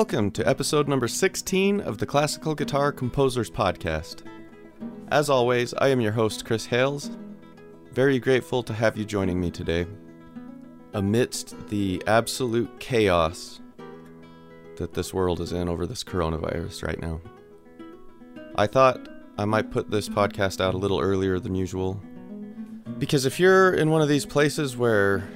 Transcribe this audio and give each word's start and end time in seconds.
Welcome 0.00 0.30
to 0.30 0.48
episode 0.48 0.88
number 0.88 1.06
16 1.06 1.82
of 1.82 1.98
the 1.98 2.06
Classical 2.06 2.54
Guitar 2.54 2.90
Composers 2.90 3.50
Podcast. 3.50 4.22
As 5.10 5.28
always, 5.28 5.74
I 5.74 5.88
am 5.88 6.00
your 6.00 6.12
host, 6.12 6.46
Chris 6.46 6.64
Hales. 6.64 7.10
Very 7.92 8.18
grateful 8.18 8.62
to 8.62 8.72
have 8.72 8.96
you 8.96 9.04
joining 9.04 9.38
me 9.38 9.50
today. 9.50 9.86
Amidst 10.94 11.68
the 11.68 12.02
absolute 12.06 12.80
chaos 12.80 13.60
that 14.76 14.94
this 14.94 15.12
world 15.12 15.38
is 15.38 15.52
in 15.52 15.68
over 15.68 15.86
this 15.86 16.02
coronavirus 16.02 16.82
right 16.82 16.98
now, 16.98 17.20
I 18.56 18.68
thought 18.68 19.06
I 19.36 19.44
might 19.44 19.70
put 19.70 19.90
this 19.90 20.08
podcast 20.08 20.62
out 20.62 20.72
a 20.72 20.78
little 20.78 20.98
earlier 20.98 21.38
than 21.38 21.54
usual. 21.54 22.00
Because 22.98 23.26
if 23.26 23.38
you're 23.38 23.74
in 23.74 23.90
one 23.90 24.00
of 24.00 24.08
these 24.08 24.24
places 24.24 24.78
where 24.78 25.28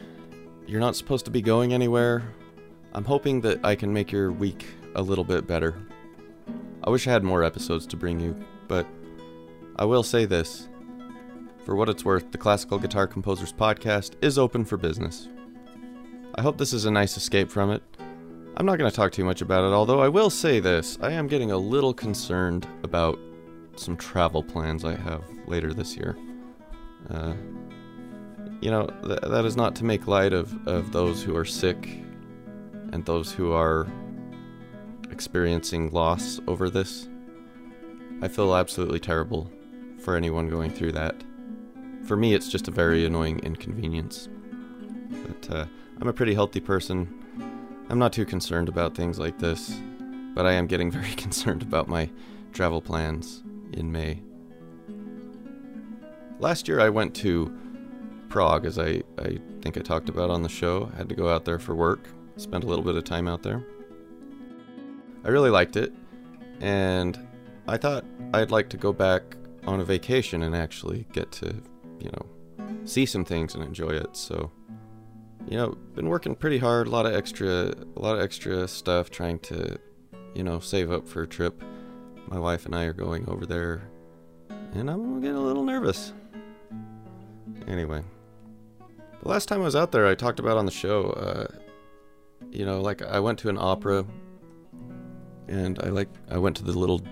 you're 0.67 0.81
not 0.81 0.97
supposed 0.97 1.27
to 1.27 1.31
be 1.31 1.43
going 1.43 1.75
anywhere, 1.75 2.23
I'm 2.95 3.05
hoping 3.05 3.41
that 3.41 3.65
I 3.65 3.75
can 3.75 3.93
make 3.93 4.13
your 4.13 4.31
week 4.31 4.67
a 4.95 5.03
little 5.03 5.25
bit 5.25 5.49
better. 5.49 5.75
I 6.85 6.91
wish 6.91 7.09
I 7.09 7.11
had 7.11 7.25
more 7.25 7.43
episodes 7.43 7.89
to 7.89 7.97
bring 7.97 8.21
you, 8.21 8.37
but 8.69 8.87
I 9.77 9.85
will 9.85 10.05
say 10.05 10.27
this. 10.27 10.69
For 11.65 11.75
what 11.75 11.89
it's 11.89 12.05
worth, 12.05 12.31
the 12.31 12.39
Classical 12.39 12.79
Guitar 12.79 13.09
Composers 13.09 13.53
Podcast 13.53 14.13
is 14.23 14.39
open 14.39 14.65
for 14.65 14.77
business. 14.77 15.29
I 16.37 16.43
hope 16.43 16.57
this 16.57 16.73
is 16.73 16.85
a 16.85 16.91
nice 16.91 17.17
escape 17.17 17.51
from 17.51 17.73
it. 17.73 17.83
I'm 18.57 18.67
not 18.67 18.79
going 18.79 18.89
to 18.89 18.97
talk 18.97 19.11
too 19.11 19.25
much 19.25 19.41
about 19.41 19.65
it, 19.65 19.75
although 19.75 20.01
I 20.01 20.09
will 20.09 20.31
say 20.31 20.61
this 20.61 20.97
I 21.01 21.11
am 21.11 21.27
getting 21.27 21.51
a 21.51 21.57
little 21.57 21.95
concerned 21.95 22.69
about 22.85 23.19
some 23.75 23.97
travel 23.97 24.45
plans 24.45 24.85
I 24.85 24.95
have 24.95 25.25
later 25.49 25.75
this 25.75 25.97
year. 25.97 26.17
Uh, 27.11 27.35
you 28.61 28.71
know, 28.71 28.87
th- 29.05 29.21
that 29.21 29.45
is 29.45 29.57
not 29.57 29.75
to 29.77 29.85
make 29.85 30.07
light 30.07 30.33
of, 30.33 30.55
of 30.69 30.93
those 30.93 31.25
who 31.25 31.37
are 31.37 31.45
sick 31.45 32.04
and 32.93 33.05
those 33.05 33.33
who 33.33 33.53
are 33.53 33.87
experiencing 35.11 35.91
loss 35.91 36.41
over 36.47 36.69
this. 36.69 37.09
I 38.23 38.29
feel 38.29 38.55
absolutely 38.55 39.01
terrible 39.01 39.51
for 39.99 40.17
anyone 40.17 40.49
going 40.49 40.71
through 40.71 40.93
that. 40.93 41.15
For 42.05 42.17
me, 42.17 42.35
it's 42.35 42.49
just 42.49 42.69
a 42.69 42.71
very 42.71 43.05
annoying 43.05 43.39
inconvenience. 43.41 44.29
But 45.11 45.51
uh, 45.51 45.67
I'm 46.01 46.09
a 46.09 46.13
pretty 46.13 46.35
healthy 46.35 46.61
person. 46.61 47.09
I'm 47.89 47.99
not 47.99 48.13
too 48.13 48.25
concerned 48.25 48.69
about 48.69 48.95
things 48.95 49.19
like 49.19 49.39
this, 49.39 49.79
but 50.35 50.47
I 50.47 50.53
am 50.53 50.67
getting 50.67 50.91
very 50.99 51.15
concerned 51.15 51.63
about 51.63 51.89
my 51.89 52.11
travel 52.53 52.81
plans 52.81 53.43
in 53.73 53.91
May. 53.91 54.23
Last 56.41 56.69
year, 56.69 56.81
I 56.81 56.89
went 56.89 57.15
to 57.17 57.57
Prague, 58.29 58.67
as 58.67 58.79
I, 58.79 59.03
I 59.19 59.39
think 59.63 59.77
I 59.77 59.81
talked 59.81 60.09
about 60.09 60.31
on 60.31 60.43
the 60.43 60.49
show. 60.49 60.91
I 60.93 60.97
had 60.97 61.09
to 61.09 61.15
go 61.15 61.29
out 61.29 61.45
there 61.45 61.59
for 61.59 61.75
work, 61.75 62.09
spend 62.37 62.65
a 62.65 62.67
little 62.67 62.85
bit 62.85 62.97
of 62.97 63.05
time 63.05 63.29
out 63.29 63.43
there. 63.43 63.65
I 65.25 65.29
really 65.29 65.51
liked 65.51 65.77
it, 65.77 65.93
and 66.61 67.19
I 67.67 67.77
thought 67.77 68.05
I'd 68.33 68.51
like 68.51 68.69
to 68.71 68.77
go 68.77 68.93
back 68.93 69.23
on 69.67 69.81
a 69.81 69.85
vacation 69.85 70.43
and 70.43 70.55
actually 70.55 71.07
get 71.13 71.33
to, 71.33 71.55
you 71.99 72.11
know, 72.11 72.77
see 72.85 73.07
some 73.07 73.25
things 73.25 73.55
and 73.55 73.65
enjoy 73.65 73.91
it. 73.91 74.17
So, 74.17 74.51
you 75.47 75.57
know, 75.57 75.77
been 75.95 76.09
working 76.09 76.35
pretty 76.35 76.59
hard, 76.59 76.87
a 76.87 76.91
lot 76.91 77.07
of 77.07 77.15
extra 77.15 77.73
a 77.97 78.01
lot 78.01 78.17
of 78.17 78.23
extra 78.23 78.69
stuff 78.69 79.11
trying 79.11 79.39
to, 79.41 79.79
you 80.35 80.43
know, 80.43 80.59
save 80.61 80.91
up 80.91 81.09
for 81.09 81.23
a 81.23 81.27
trip. 81.27 81.63
My 82.29 82.39
wife 82.39 82.67
and 82.67 82.75
I 82.75 82.85
are 82.85 82.93
going 82.93 83.29
over 83.29 83.47
there, 83.47 83.89
and 84.75 84.91
I'm 84.91 85.21
getting 85.21 85.37
a 85.37 85.41
little 85.41 85.65
nervous. 85.65 86.13
Anyway, 87.67 88.03
the 89.23 89.29
last 89.29 89.49
time 89.49 89.63
I 89.63 89.65
was 89.65 89.77
out 89.77 89.93
there, 89.93 90.07
I 90.07 90.15
talked 90.15 90.41
about 90.41 90.59
on 90.59 90.67
the 90.67 90.73
show, 90.73 91.11
uh, 91.11 91.47
you 92.55 92.65
know, 92.65 92.81
like 92.81 93.03
I 93.03 93.21
went 93.21 93.39
to 93.41 93.49
an 93.49 93.59
opera, 93.59 94.07
and 95.49 95.79
I 95.81 95.89
like 95.89 96.09
I 96.31 96.39
went 96.39 96.57
to 96.57 96.65
the 96.65 96.73
little, 96.73 97.03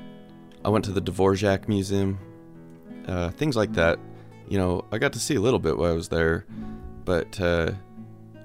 I 0.64 0.68
went 0.68 0.84
to 0.86 0.92
the 0.92 1.02
Dvorak 1.02 1.68
Museum, 1.68 2.18
uh, 3.06 3.30
things 3.30 3.56
like 3.56 3.72
that. 3.74 3.98
You 4.48 4.58
know, 4.58 4.84
I 4.92 4.98
got 4.98 5.12
to 5.14 5.18
see 5.18 5.34
a 5.34 5.40
little 5.40 5.58
bit 5.58 5.76
while 5.76 5.90
I 5.90 5.94
was 5.94 6.08
there, 6.08 6.46
but 7.04 7.40
uh, 7.40 7.72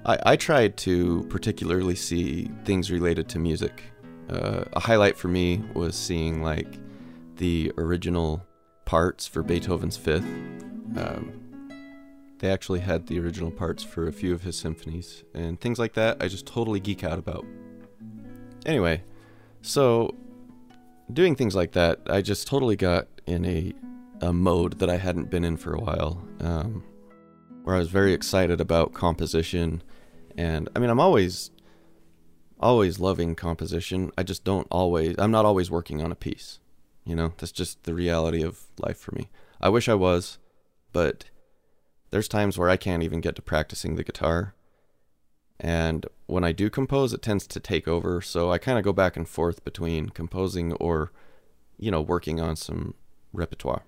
I, 0.04 0.18
I 0.24 0.36
tried 0.36 0.76
to 0.78 1.24
particularly 1.28 1.94
see 1.94 2.50
things 2.64 2.90
related 2.90 3.28
to 3.30 3.38
music. 3.38 3.82
Uh, 4.28 4.64
a 4.72 4.80
highlight 4.80 5.16
for 5.16 5.28
me 5.28 5.62
was 5.74 5.96
seeing 5.96 6.42
like 6.42 6.78
the 7.36 7.72
original 7.78 8.44
parts 8.84 9.26
for 9.26 9.42
Beethoven's 9.42 9.96
Fifth. 9.96 10.24
Um, 10.96 11.47
they 12.38 12.50
actually 12.50 12.80
had 12.80 13.06
the 13.06 13.18
original 13.18 13.50
parts 13.50 13.82
for 13.82 14.06
a 14.06 14.12
few 14.12 14.32
of 14.32 14.42
his 14.42 14.56
symphonies 14.56 15.24
and 15.34 15.60
things 15.60 15.78
like 15.78 15.94
that. 15.94 16.22
I 16.22 16.28
just 16.28 16.46
totally 16.46 16.80
geek 16.80 17.04
out 17.04 17.18
about. 17.18 17.44
Anyway, 18.66 19.02
so 19.62 20.14
doing 21.12 21.34
things 21.34 21.54
like 21.54 21.72
that, 21.72 22.00
I 22.06 22.22
just 22.22 22.46
totally 22.46 22.76
got 22.76 23.08
in 23.26 23.44
a 23.44 23.74
a 24.20 24.32
mode 24.32 24.80
that 24.80 24.90
I 24.90 24.96
hadn't 24.96 25.30
been 25.30 25.44
in 25.44 25.56
for 25.56 25.72
a 25.72 25.80
while, 25.80 26.20
um, 26.40 26.82
where 27.62 27.76
I 27.76 27.78
was 27.78 27.88
very 27.88 28.12
excited 28.12 28.60
about 28.60 28.92
composition, 28.92 29.82
and 30.36 30.68
I 30.74 30.80
mean, 30.80 30.90
I'm 30.90 31.00
always 31.00 31.50
always 32.60 32.98
loving 32.98 33.34
composition. 33.36 34.10
I 34.18 34.22
just 34.22 34.44
don't 34.44 34.66
always. 34.70 35.14
I'm 35.18 35.30
not 35.30 35.44
always 35.44 35.70
working 35.70 36.02
on 36.02 36.12
a 36.12 36.16
piece. 36.16 36.58
You 37.04 37.14
know, 37.14 37.32
that's 37.38 37.52
just 37.52 37.84
the 37.84 37.94
reality 37.94 38.42
of 38.42 38.64
life 38.78 38.98
for 38.98 39.12
me. 39.12 39.30
I 39.60 39.68
wish 39.68 39.88
I 39.88 39.94
was, 39.94 40.38
but 40.92 41.24
there's 42.10 42.28
times 42.28 42.56
where 42.56 42.70
I 42.70 42.76
can't 42.76 43.02
even 43.02 43.20
get 43.20 43.36
to 43.36 43.42
practicing 43.42 43.96
the 43.96 44.04
guitar. 44.04 44.54
And 45.60 46.06
when 46.26 46.44
I 46.44 46.52
do 46.52 46.70
compose, 46.70 47.12
it 47.12 47.22
tends 47.22 47.46
to 47.48 47.60
take 47.60 47.88
over. 47.88 48.20
So 48.20 48.52
I 48.52 48.58
kind 48.58 48.78
of 48.78 48.84
go 48.84 48.92
back 48.92 49.16
and 49.16 49.28
forth 49.28 49.64
between 49.64 50.10
composing 50.10 50.72
or, 50.74 51.12
you 51.78 51.90
know, 51.90 52.00
working 52.00 52.40
on 52.40 52.56
some 52.56 52.94
repertoire. 53.32 53.82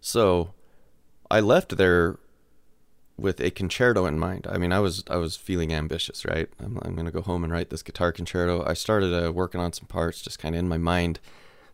So 0.00 0.52
I 1.30 1.40
left 1.40 1.76
there 1.76 2.18
with 3.16 3.40
a 3.40 3.50
concerto 3.50 4.06
in 4.06 4.18
mind. 4.18 4.46
I 4.48 4.58
mean, 4.58 4.72
I 4.72 4.80
was 4.80 5.04
I 5.08 5.16
was 5.16 5.36
feeling 5.36 5.72
ambitious, 5.72 6.24
right? 6.24 6.48
I'm, 6.58 6.78
I'm 6.82 6.94
going 6.94 7.06
to 7.06 7.12
go 7.12 7.22
home 7.22 7.44
and 7.44 7.52
write 7.52 7.70
this 7.70 7.82
guitar 7.82 8.12
concerto. 8.12 8.64
I 8.66 8.74
started 8.74 9.14
uh, 9.14 9.32
working 9.32 9.60
on 9.60 9.72
some 9.72 9.86
parts, 9.86 10.20
just 10.20 10.38
kind 10.38 10.54
of 10.54 10.58
in 10.58 10.68
my 10.68 10.78
mind, 10.78 11.20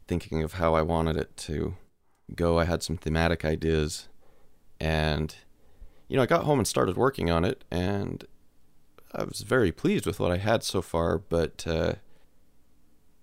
thinking 0.06 0.42
of 0.42 0.54
how 0.54 0.74
I 0.74 0.82
wanted 0.82 1.16
it 1.16 1.36
to 1.38 1.76
go. 2.34 2.58
I 2.58 2.64
had 2.64 2.82
some 2.82 2.96
thematic 2.96 3.44
ideas, 3.44 4.08
and 4.78 5.34
you 6.10 6.16
know, 6.16 6.22
I 6.24 6.26
got 6.26 6.42
home 6.42 6.58
and 6.58 6.66
started 6.66 6.96
working 6.96 7.30
on 7.30 7.44
it, 7.44 7.64
and 7.70 8.24
I 9.14 9.22
was 9.22 9.42
very 9.42 9.70
pleased 9.70 10.06
with 10.06 10.18
what 10.18 10.32
I 10.32 10.38
had 10.38 10.64
so 10.64 10.82
far. 10.82 11.18
But 11.18 11.64
uh, 11.68 11.94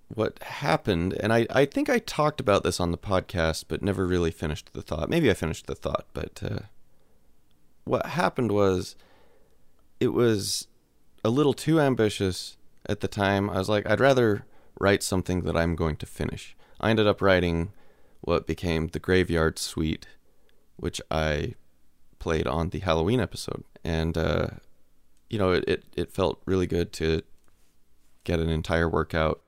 what 0.08 0.42
happened, 0.42 1.14
and 1.20 1.34
I, 1.34 1.46
I 1.50 1.66
think 1.66 1.90
I 1.90 2.00
talked 2.00 2.40
about 2.40 2.64
this 2.64 2.80
on 2.80 2.92
the 2.92 2.98
podcast, 2.98 3.66
but 3.68 3.84
never 3.84 4.08
really 4.08 4.32
finished 4.32 4.72
the 4.72 4.82
thought. 4.82 5.10
Maybe 5.10 5.30
I 5.30 5.34
finished 5.34 5.68
the 5.68 5.76
thought, 5.76 6.06
but 6.14 6.42
uh, 6.42 6.60
what 7.84 8.06
happened 8.06 8.54
was 8.54 8.96
it 10.00 10.14
was 10.14 10.68
a 11.26 11.30
little 11.30 11.54
too 11.54 11.82
ambitious 11.82 12.56
at 12.86 13.02
the 13.02 13.10
time. 13.10 13.50
I 13.50 13.58
was 13.58 13.68
like, 13.68 13.86
I'd 13.86 14.00
rather 14.00 14.46
write 14.80 15.04
something 15.04 15.42
that 15.42 15.58
I'm 15.58 15.76
going 15.76 15.98
to 15.98 16.06
finish. 16.06 16.56
I 16.80 16.90
ended 16.90 17.06
up 17.06 17.22
writing 17.22 17.74
what 18.22 18.48
became 18.48 18.88
the 18.88 19.00
Graveyard 19.00 19.60
Suite, 19.60 20.08
which 20.78 21.02
I 21.12 21.56
played 22.20 22.48
on 22.48 22.70
the 22.70 22.80
Halloween 22.80 23.20
episode, 23.20 23.64
and 23.84 24.18
uh, 24.18 24.48
you 25.30 25.38
know, 25.38 25.52
it, 25.52 25.64
it 25.68 25.84
it 25.96 26.12
felt 26.12 26.42
really 26.46 26.68
good 26.68 26.92
to 26.94 27.22
get 28.24 28.40
an 28.40 28.50
entire 28.50 28.90
workout 28.90 29.42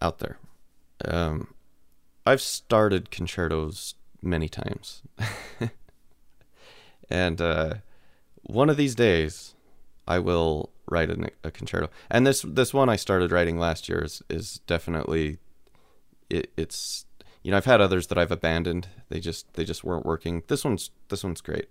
out 0.00 0.18
there. 0.18 0.38
Um, 1.04 1.54
I've 2.26 2.40
started 2.40 3.10
concertos 3.10 3.94
many 4.22 4.48
times, 4.48 5.02
and 7.10 7.40
uh, 7.40 7.74
one 8.42 8.70
of 8.70 8.76
these 8.76 8.94
days, 8.94 9.54
I 10.06 10.18
will 10.18 10.70
write 10.90 11.10
a, 11.10 11.30
a, 11.42 11.50
concerto. 11.50 11.90
And 12.10 12.26
this 12.26 12.42
this 12.42 12.74
one 12.74 12.88
I 12.88 12.96
started 12.96 13.32
writing 13.32 13.58
last 13.58 13.88
year 13.88 14.04
is 14.04 14.22
is 14.28 14.60
definitely 14.66 15.38
it, 16.30 16.52
it's 16.56 17.06
you 17.44 17.52
know 17.52 17.58
I've 17.58 17.66
had 17.66 17.80
others 17.80 18.08
that 18.08 18.18
I've 18.18 18.32
abandoned. 18.32 18.88
They 19.10 19.20
just 19.20 19.52
they 19.54 19.64
just 19.64 19.84
weren't 19.84 20.04
working. 20.04 20.42
This 20.48 20.64
one's 20.64 20.90
this 21.10 21.22
one's 21.22 21.40
great. 21.40 21.68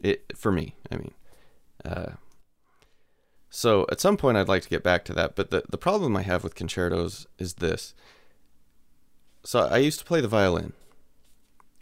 It 0.00 0.36
for 0.36 0.50
me. 0.50 0.74
I 0.90 0.96
mean. 0.96 1.14
Uh, 1.84 2.12
so 3.54 3.86
at 3.92 4.00
some 4.00 4.16
point 4.16 4.38
I'd 4.38 4.48
like 4.48 4.62
to 4.62 4.68
get 4.70 4.82
back 4.82 5.04
to 5.04 5.12
that, 5.12 5.36
but 5.36 5.50
the, 5.50 5.62
the 5.68 5.76
problem 5.76 6.16
I 6.16 6.22
have 6.22 6.42
with 6.42 6.54
concertos 6.54 7.26
is 7.38 7.54
this. 7.54 7.94
So 9.44 9.60
I 9.60 9.76
used 9.76 9.98
to 9.98 10.06
play 10.06 10.22
the 10.22 10.28
violin. 10.28 10.72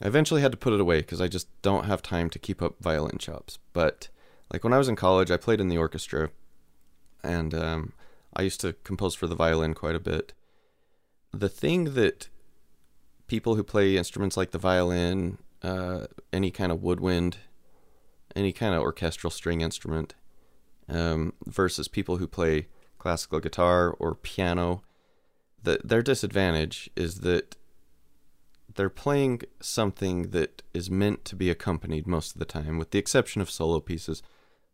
I 0.02 0.08
eventually 0.08 0.40
had 0.40 0.50
to 0.50 0.58
put 0.58 0.72
it 0.72 0.80
away 0.80 0.98
because 0.98 1.20
I 1.20 1.28
just 1.28 1.46
don't 1.62 1.84
have 1.84 2.02
time 2.02 2.28
to 2.30 2.40
keep 2.40 2.60
up 2.60 2.76
violin 2.80 3.18
chops. 3.18 3.60
But 3.72 4.08
like 4.52 4.64
when 4.64 4.72
I 4.72 4.78
was 4.78 4.88
in 4.88 4.96
college, 4.96 5.30
I 5.30 5.36
played 5.36 5.60
in 5.60 5.68
the 5.68 5.78
orchestra, 5.78 6.30
and 7.22 7.54
um, 7.54 7.92
I 8.34 8.42
used 8.42 8.60
to 8.62 8.72
compose 8.82 9.14
for 9.14 9.28
the 9.28 9.36
violin 9.36 9.74
quite 9.74 9.94
a 9.94 10.00
bit. 10.00 10.32
The 11.32 11.48
thing 11.48 11.94
that 11.94 12.28
people 13.30 13.54
who 13.54 13.62
play 13.62 13.96
instruments 13.96 14.36
like 14.36 14.50
the 14.50 14.58
violin, 14.58 15.38
uh, 15.62 16.04
any 16.32 16.50
kind 16.50 16.72
of 16.72 16.82
woodwind, 16.82 17.36
any 18.34 18.52
kind 18.52 18.74
of 18.74 18.82
orchestral 18.82 19.30
string 19.30 19.60
instrument, 19.60 20.16
um, 20.88 21.32
versus 21.46 21.86
people 21.86 22.16
who 22.16 22.26
play 22.26 22.66
classical 22.98 23.38
guitar 23.38 23.90
or 24.00 24.16
piano, 24.16 24.82
the, 25.62 25.78
their 25.84 26.02
disadvantage 26.02 26.90
is 26.96 27.20
that 27.20 27.54
they're 28.74 28.90
playing 28.90 29.42
something 29.60 30.30
that 30.30 30.62
is 30.74 30.90
meant 30.90 31.24
to 31.24 31.36
be 31.36 31.50
accompanied 31.50 32.08
most 32.08 32.32
of 32.32 32.40
the 32.40 32.44
time, 32.44 32.78
with 32.78 32.90
the 32.90 32.98
exception 32.98 33.40
of 33.40 33.48
solo 33.48 33.78
pieces. 33.78 34.24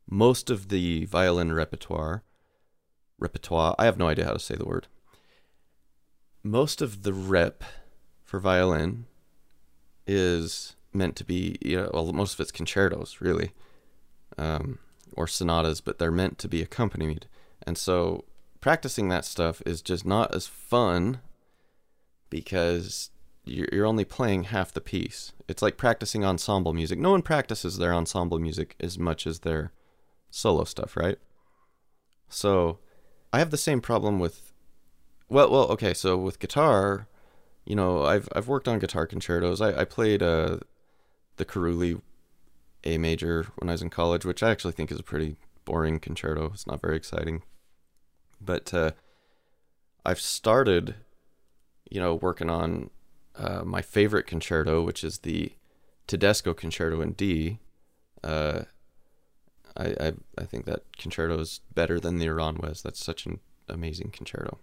Most 0.09 0.49
of 0.49 0.70
the 0.70 1.05
violin 1.05 1.52
repertoire, 1.52 2.23
repertoire, 3.19 3.75
I 3.79 3.85
have 3.85 3.99
no 3.99 4.09
idea 4.09 4.25
how 4.25 4.32
to 4.32 4.38
say 4.38 4.55
the 4.55 4.64
word. 4.64 4.87
Most 6.43 6.81
of 6.81 7.02
the 7.02 7.12
rep 7.12 7.62
for 8.26 8.38
violin 8.38 9.06
is 10.06 10.76
meant 10.93 11.17
to 11.17 11.25
be, 11.25 11.56
you 11.62 11.76
know, 11.76 11.90
well, 11.94 12.12
most 12.12 12.34
of 12.34 12.40
it's 12.40 12.52
concertos, 12.52 13.19
really, 13.20 13.52
um, 14.37 14.78
or 15.12 15.26
sonatas, 15.26 15.81
but 15.81 15.99
they're 15.99 16.11
meant 16.11 16.38
to 16.38 16.49
be 16.49 16.61
accompanied. 16.61 17.26
And 17.67 17.78
so 17.78 18.25
practicing 18.61 19.08
that 19.08 19.25
stuff 19.25 19.62
is 19.64 19.81
just 19.81 20.05
not 20.05 20.34
as 20.34 20.46
fun 20.46 21.20
because 22.28 23.11
you're 23.44 23.87
only 23.87 24.05
playing 24.05 24.44
half 24.44 24.73
the 24.73 24.81
piece. 24.81 25.32
It's 25.49 25.62
like 25.62 25.76
practicing 25.76 26.25
ensemble 26.25 26.73
music. 26.73 26.99
No 26.99 27.12
one 27.12 27.23
practices 27.23 27.78
their 27.78 27.94
ensemble 27.94 28.40
music 28.40 28.75
as 28.81 28.99
much 28.99 29.26
as 29.26 29.40
their 29.40 29.73
solo 30.31 30.64
stuff, 30.64 30.96
right? 30.96 31.19
So 32.28 32.81
I 33.32 33.38
have 33.38 33.50
the 33.50 33.56
same 33.56 33.81
problem 33.81 34.19
with 34.19 34.52
well 35.28 35.50
well 35.50 35.69
okay, 35.69 35.94
so 35.94 36.17
with 36.17 36.40
guitar, 36.40 37.06
you 37.66 37.76
know, 37.76 38.04
I've 38.04 38.28
I've 38.34 38.48
worked 38.48 38.68
on 38.68 38.78
guitar 38.78 39.06
concertos. 39.06 39.60
I, 39.60 39.80
I 39.80 39.84
played 39.84 40.22
uh 40.22 40.58
the 41.36 41.44
Carulli 41.44 42.00
A 42.84 42.96
major 42.96 43.46
when 43.56 43.68
I 43.68 43.72
was 43.72 43.82
in 43.82 43.90
college, 43.90 44.24
which 44.24 44.42
I 44.42 44.50
actually 44.50 44.72
think 44.72 44.90
is 44.90 45.00
a 45.00 45.02
pretty 45.02 45.36
boring 45.66 46.00
concerto. 46.00 46.52
It's 46.54 46.66
not 46.66 46.80
very 46.80 46.96
exciting. 46.96 47.42
But 48.40 48.72
uh 48.72 48.92
I've 50.06 50.20
started, 50.20 50.94
you 51.90 52.00
know, 52.00 52.14
working 52.14 52.48
on 52.48 52.90
uh, 53.34 53.64
my 53.64 53.82
favorite 53.82 54.26
concerto, 54.26 54.82
which 54.82 55.02
is 55.02 55.18
the 55.18 55.52
Tedesco 56.06 56.54
Concerto 56.54 57.00
in 57.00 57.12
D. 57.12 57.58
Uh, 58.22 58.62
I, 59.76 59.86
I 60.00 60.12
I 60.38 60.44
think 60.44 60.64
that 60.66 60.84
concerto 60.96 61.40
is 61.40 61.60
better 61.74 61.98
than 61.98 62.18
the 62.18 62.26
Iran 62.26 62.56
Aranjuez. 62.56 62.82
That's 62.82 63.04
such 63.04 63.26
an 63.26 63.40
amazing 63.68 64.10
concerto. 64.10 64.58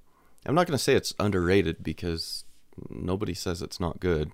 I'm 0.45 0.55
not 0.55 0.65
going 0.67 0.77
to 0.77 0.83
say 0.83 0.95
it's 0.95 1.13
underrated 1.19 1.83
because 1.83 2.45
nobody 2.89 3.33
says 3.33 3.61
it's 3.61 3.79
not 3.79 3.99
good. 3.99 4.31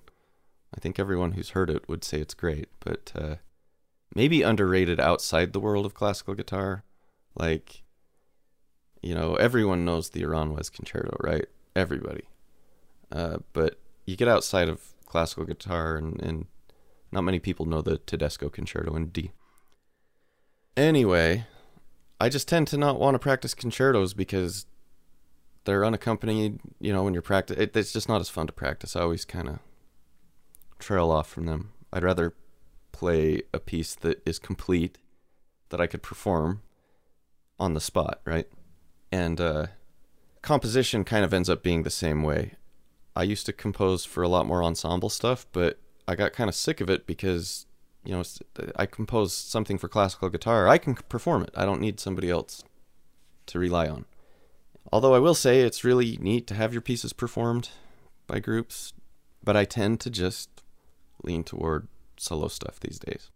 I 0.76 0.80
think 0.80 0.98
everyone 0.98 1.32
who's 1.32 1.50
heard 1.50 1.70
it 1.70 1.88
would 1.88 2.04
say 2.04 2.20
it's 2.20 2.34
great, 2.34 2.68
but 2.80 3.12
uh, 3.14 3.36
maybe 4.14 4.42
underrated 4.42 5.00
outside 5.00 5.52
the 5.52 5.60
world 5.60 5.86
of 5.86 5.94
classical 5.94 6.34
guitar. 6.34 6.84
Like, 7.34 7.82
you 9.02 9.14
know, 9.14 9.34
everyone 9.36 9.84
knows 9.84 10.10
the 10.10 10.22
Aranjuez 10.22 10.70
concerto, 10.72 11.16
right? 11.20 11.46
Everybody. 11.74 12.24
Uh, 13.10 13.38
but 13.52 13.80
you 14.06 14.16
get 14.16 14.28
outside 14.28 14.68
of 14.68 14.94
classical 15.06 15.44
guitar, 15.44 15.96
and, 15.96 16.20
and 16.22 16.46
not 17.10 17.22
many 17.22 17.40
people 17.40 17.66
know 17.66 17.82
the 17.82 17.98
Tedesco 17.98 18.48
Concerto 18.48 18.94
in 18.94 19.06
D. 19.06 19.32
Anyway, 20.76 21.46
I 22.20 22.28
just 22.28 22.46
tend 22.46 22.68
to 22.68 22.76
not 22.76 22.98
want 22.98 23.14
to 23.16 23.18
practice 23.18 23.54
concertos 23.54 24.14
because 24.14 24.66
they're 25.64 25.84
unaccompanied. 25.84 26.60
You 26.80 26.92
know, 26.92 27.02
when 27.02 27.14
you're 27.14 27.22
practice, 27.22 27.56
it, 27.58 27.76
it's 27.76 27.92
just 27.92 28.08
not 28.08 28.20
as 28.20 28.28
fun 28.28 28.46
to 28.46 28.52
practice. 28.52 28.96
I 28.96 29.02
always 29.02 29.24
kind 29.24 29.48
of 29.48 29.58
trail 30.78 31.10
off 31.10 31.28
from 31.28 31.46
them. 31.46 31.72
I'd 31.92 32.02
rather 32.02 32.34
play 32.92 33.42
a 33.52 33.58
piece 33.58 33.94
that 33.96 34.22
is 34.26 34.38
complete 34.38 34.98
that 35.70 35.80
I 35.80 35.86
could 35.86 36.02
perform 36.02 36.62
on 37.58 37.74
the 37.74 37.80
spot, 37.80 38.20
right? 38.24 38.48
And 39.12 39.40
uh, 39.40 39.66
composition 40.42 41.04
kind 41.04 41.24
of 41.24 41.34
ends 41.34 41.48
up 41.48 41.62
being 41.62 41.82
the 41.82 41.90
same 41.90 42.22
way. 42.22 42.54
I 43.14 43.24
used 43.24 43.46
to 43.46 43.52
compose 43.52 44.04
for 44.04 44.22
a 44.22 44.28
lot 44.28 44.46
more 44.46 44.62
ensemble 44.62 45.10
stuff, 45.10 45.46
but 45.52 45.78
I 46.06 46.14
got 46.14 46.32
kind 46.32 46.48
of 46.48 46.54
sick 46.54 46.80
of 46.80 46.88
it 46.88 47.06
because, 47.06 47.66
you 48.04 48.12
know, 48.12 48.22
I 48.76 48.86
compose 48.86 49.34
something 49.34 49.78
for 49.78 49.88
classical 49.88 50.28
guitar. 50.28 50.68
I 50.68 50.78
can 50.78 50.94
perform 50.94 51.42
it. 51.42 51.50
I 51.54 51.64
don't 51.64 51.80
need 51.80 52.00
somebody 52.00 52.30
else 52.30 52.64
to 53.46 53.58
rely 53.58 53.88
on. 53.88 54.06
Although 54.92 55.14
I 55.14 55.18
will 55.18 55.34
say 55.34 55.60
it's 55.60 55.84
really 55.84 56.18
neat 56.20 56.46
to 56.48 56.54
have 56.54 56.72
your 56.72 56.82
pieces 56.82 57.12
performed 57.12 57.70
by 58.26 58.40
groups, 58.40 58.92
but 59.42 59.56
I 59.56 59.64
tend 59.64 60.00
to 60.00 60.10
just 60.10 60.48
lean 61.22 61.44
toward 61.44 61.86
solo 62.16 62.48
stuff 62.48 62.80
these 62.80 62.98
days. 62.98 63.30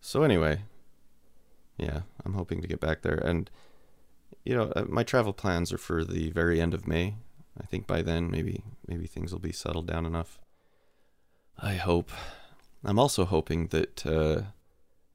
So 0.00 0.22
anyway, 0.22 0.62
yeah, 1.78 2.00
I'm 2.24 2.34
hoping 2.34 2.60
to 2.60 2.68
get 2.68 2.80
back 2.80 3.02
there 3.02 3.14
and 3.14 3.50
you 4.44 4.54
know, 4.54 4.72
uh, 4.76 4.84
my 4.86 5.02
travel 5.02 5.32
plans 5.32 5.72
are 5.72 5.78
for 5.78 6.04
the 6.04 6.30
very 6.30 6.60
end 6.60 6.74
of 6.74 6.86
May, 6.86 7.16
I 7.60 7.64
think 7.64 7.86
by 7.86 8.02
then 8.02 8.30
maybe 8.30 8.62
maybe 8.86 9.06
things 9.06 9.32
will 9.32 9.40
be 9.40 9.52
settled 9.52 9.86
down 9.86 10.06
enough. 10.06 10.38
I 11.58 11.74
hope. 11.74 12.10
I'm 12.84 12.98
also 12.98 13.24
hoping 13.24 13.68
that 13.68 14.04
uh, 14.04 14.42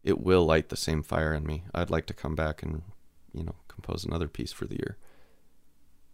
it 0.03 0.19
will 0.19 0.45
light 0.45 0.69
the 0.69 0.77
same 0.77 1.03
fire 1.03 1.33
in 1.33 1.45
me. 1.45 1.65
I'd 1.73 1.91
like 1.91 2.05
to 2.07 2.13
come 2.13 2.35
back 2.35 2.63
and 2.63 2.81
you 3.33 3.43
know 3.43 3.55
compose 3.67 4.05
another 4.05 4.27
piece 4.27 4.51
for 4.51 4.65
the 4.65 4.77
year. 4.77 4.97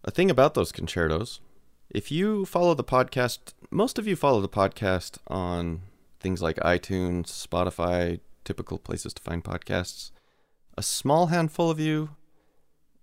A 0.07 0.11
thing 0.11 0.29
about 0.29 0.53
those 0.53 0.71
concertos, 0.71 1.41
if 1.89 2.11
you 2.11 2.45
follow 2.45 2.75
the 2.75 2.83
podcast, 2.83 3.55
most 3.71 3.97
of 3.97 4.05
you 4.05 4.15
follow 4.15 4.39
the 4.39 4.47
podcast 4.47 5.17
on 5.25 5.81
things 6.19 6.43
like 6.43 6.57
iTunes, 6.57 7.25
Spotify, 7.25 8.19
typical 8.43 8.77
places 8.77 9.15
to 9.15 9.23
find 9.23 9.43
podcasts. 9.43 10.11
A 10.77 10.83
small 10.83 11.27
handful 11.27 11.71
of 11.71 11.79
you 11.79 12.11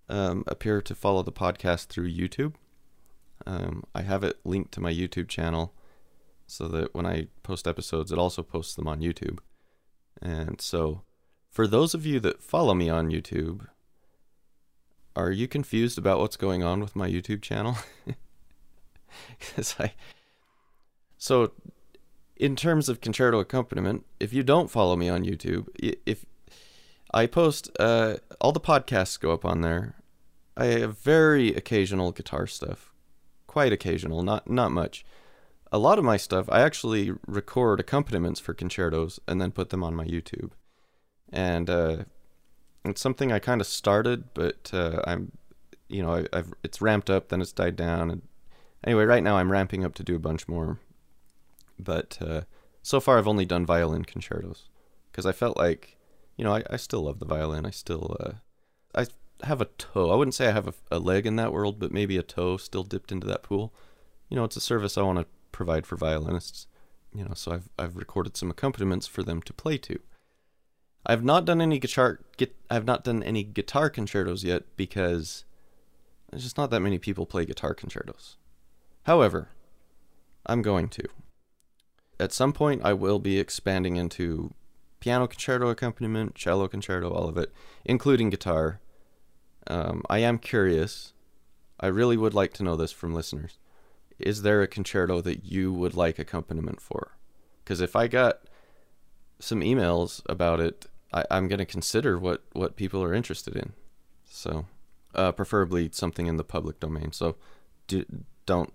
um, 0.09 0.45
appear 0.47 0.81
to 0.81 0.95
follow 0.95 1.25
the 1.25 1.33
podcast 1.33 1.87
through 1.87 2.09
YouTube. 2.09 2.55
Um, 3.47 3.83
I 3.97 4.03
have 4.03 4.23
it 4.23 4.39
linked 4.45 4.71
to 4.75 4.81
my 4.81 4.93
YouTube 4.93 5.27
channel 5.27 5.75
so 6.47 6.69
that 6.69 6.95
when 6.95 7.05
I 7.05 7.27
post 7.43 7.67
episodes, 7.67 8.13
it 8.13 8.19
also 8.19 8.45
posts 8.45 8.77
them 8.77 8.87
on 8.87 9.01
YouTube. 9.01 9.41
And 10.21 10.61
so, 10.61 11.03
for 11.51 11.67
those 11.67 11.95
of 11.95 12.07
you 12.07 12.21
that 12.21 12.45
follow 12.45 12.75
me 12.75 12.89
on 12.89 13.11
YouTube, 13.11 13.67
are 15.15 15.31
you 15.31 15.49
confused 15.49 15.99
about 15.99 16.19
what's 16.19 16.37
going 16.37 16.63
on 16.63 16.81
with 16.81 16.97
my 16.97 17.09
YouTube 17.09 17.43
channel? 17.43 17.77
Because 19.39 19.77
I. 19.79 19.93
So, 21.19 21.53
in 22.37 22.57
terms 22.57 22.89
of 22.89 23.03
concerto 23.03 23.41
accompaniment, 23.41 24.07
if 24.19 24.33
you 24.33 24.43
don't 24.43 24.71
follow 24.71 24.97
me 24.97 25.11
on 25.11 25.23
YouTube, 25.23 25.69
if 26.07 26.25
I 27.13 27.27
post, 27.27 27.71
uh, 27.79 28.17
all 28.41 28.53
the 28.53 28.61
podcasts 28.61 29.21
go 29.21 29.33
up 29.33 29.45
on 29.45 29.61
there. 29.61 29.97
I 30.57 30.67
have 30.67 30.99
very 30.99 31.55
occasional 31.55 32.11
guitar 32.11 32.47
stuff 32.47 32.93
quite 33.53 33.73
occasional, 33.73 34.23
not 34.23 34.49
not 34.49 34.73
much. 34.73 35.05
A 35.71 35.79
lot 35.79 35.99
of 35.99 36.05
my 36.05 36.17
stuff, 36.17 36.49
I 36.51 36.63
actually 36.63 37.13
record 37.27 37.81
accompaniments 37.81 38.41
for 38.41 38.55
concertos 38.55 39.21
and 39.29 39.41
then 39.41 39.53
put 39.53 39.69
them 39.69 39.85
on 39.85 39.95
my 39.95 40.07
YouTube, 40.07 40.53
and 41.31 41.69
uh, 41.69 41.97
it's 42.85 43.01
something 43.01 43.33
I 43.33 43.39
kind 43.39 43.61
of 43.61 43.67
started, 43.67 44.35
but 44.35 44.71
uh, 44.73 45.03
I'm, 45.05 45.33
you 45.89 46.03
know, 46.03 46.25
I, 46.33 46.37
have 46.37 46.53
it's 46.63 46.81
ramped 46.81 47.11
up, 47.11 47.29
then 47.29 47.41
it's 47.41 47.53
died 47.53 47.77
down, 47.77 48.11
and 48.11 48.23
anyway, 48.85 49.05
right 49.05 49.23
now 49.23 49.37
I'm 49.37 49.53
ramping 49.53 49.85
up 49.85 49.95
to 49.95 50.03
do 50.03 50.17
a 50.17 50.21
bunch 50.21 50.49
more, 50.49 50.79
but 51.79 52.19
uh, 52.21 52.43
so 52.83 53.01
far 53.01 53.19
I've 53.19 53.29
only 53.29 53.45
done 53.45 53.65
violin 53.65 54.05
concertos 54.05 54.69
because 55.11 55.27
I 55.27 55.33
felt 55.33 55.57
like, 55.57 55.97
you 56.37 56.45
know, 56.45 56.55
I, 56.55 56.63
I 56.71 56.77
still 56.77 57.03
love 57.03 57.19
the 57.19 57.27
violin. 57.27 57.67
I 57.67 57.71
still, 57.71 58.17
uh, 58.19 58.33
I 58.95 59.07
have 59.47 59.61
a 59.61 59.67
toe. 59.67 60.11
I 60.11 60.17
wouldn't 60.17 60.35
say 60.35 60.49
I 60.49 60.53
have 60.53 60.69
a, 60.69 60.75
a, 60.91 60.99
leg 60.99 61.27
in 61.27 61.37
that 61.37 61.53
world, 61.53 61.79
but 61.79 61.93
maybe 61.93 62.17
a 62.17 62.23
toe 62.23 62.57
still 62.57 62.83
dipped 62.83 63.13
into 63.13 63.27
that 63.27 63.43
pool. 63.43 63.73
You 64.29 64.37
know, 64.37 64.45
it's 64.45 64.57
a 64.57 64.61
service 64.61 64.97
I 64.97 65.03
want 65.03 65.19
to 65.19 65.27
provide 65.53 65.87
for 65.87 65.97
violinists. 65.97 66.67
You 67.15 67.25
know, 67.25 67.35
so 67.35 67.53
I've 67.53 67.69
I've 67.79 67.97
recorded 67.97 68.37
some 68.37 68.51
accompaniments 68.51 69.07
for 69.07 69.23
them 69.23 69.43
to 69.43 69.53
play 69.53 69.77
to. 69.79 70.01
I've 71.05 71.25
not 71.25 71.45
done 71.45 71.61
any 71.61 71.79
guitar 71.79 72.21
get 72.37 72.55
I've 72.71 72.85
not 72.85 73.05
done 73.05 73.23
any 73.23 73.43
guitar 73.43 73.91
concertos 73.91 74.45
yet 74.45 74.65
because 74.77 75.45
there's 76.31 76.45
just 76.45 76.59
not 76.59 76.71
that 76.71 76.81
many 76.81 76.99
people 76.99 77.27
play 77.27 77.45
guitar 77.45 77.75
concertos. 77.75 78.37
However, 79.05 79.49
I'm 80.47 80.63
going 80.63 80.89
to. 80.91 81.05
At 82.21 82.33
some 82.33 82.53
point 82.53 82.83
I 82.85 82.93
will 82.93 83.19
be 83.19 83.39
expanding 83.39 83.97
into 83.97 84.55
piano 85.01 85.27
concerto 85.27 85.69
accompaniment, 85.69 86.35
cello 86.35 86.69
concerto, 86.69 87.11
all 87.11 87.29
of 87.29 87.37
it, 87.37 87.53
including 87.85 88.31
guitar 88.31 88.81
um, 89.67 90.03
I 90.09 90.19
am 90.19 90.39
curious. 90.39 91.13
I 91.79 91.87
really 91.87 92.17
would 92.17 92.35
like 92.35 92.53
to 92.55 92.63
know 92.63 92.77
this 92.77 92.93
from 92.93 93.15
listeners. 93.15 93.59
Is 94.19 94.43
there 94.43 94.63
a 94.63 94.69
concerto 94.69 95.21
that 95.21 95.45
you 95.45 95.73
would 95.73 95.95
like 95.95 96.19
accompaniment 96.19 96.81
for? 96.81 97.17
Because 97.65 97.81
if 97.81 97.97
I 97.97 98.07
got 98.07 98.41
some 99.39 99.61
emails 99.61 100.23
about 100.27 100.61
it, 100.61 100.87
I, 101.13 101.25
am 101.31 101.49
going 101.49 101.59
to 101.59 101.67
consider 101.67 102.19
what, 102.19 102.43
what 102.53 102.77
people 102.77 103.03
are 103.03 103.15
interested 103.15 103.57
in. 103.57 103.73
So, 104.25 104.67
uh, 105.15 105.33
preferably 105.33 105.91
something 105.93 106.27
in 106.27 106.37
the 106.37 106.45
public 106.45 106.81
domain. 106.81 107.13
So, 107.13 107.37
do, 107.87 108.05
don't 108.47 108.73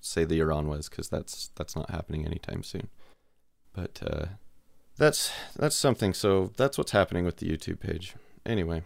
say 0.00 0.24
the 0.24 0.40
Aranjuez 0.40 0.90
because 0.90 1.08
that's 1.08 1.50
that's 1.54 1.74
not 1.76 1.90
happening 1.90 2.26
anytime 2.26 2.62
soon. 2.62 2.88
But 3.72 4.02
uh, 4.04 4.26
that's 4.96 5.32
that's 5.56 5.76
something. 5.76 6.12
So 6.12 6.52
that's 6.56 6.76
what's 6.76 6.92
happening 6.92 7.24
with 7.24 7.38
the 7.38 7.48
YouTube 7.48 7.80
page. 7.80 8.14
Anyway, 8.44 8.82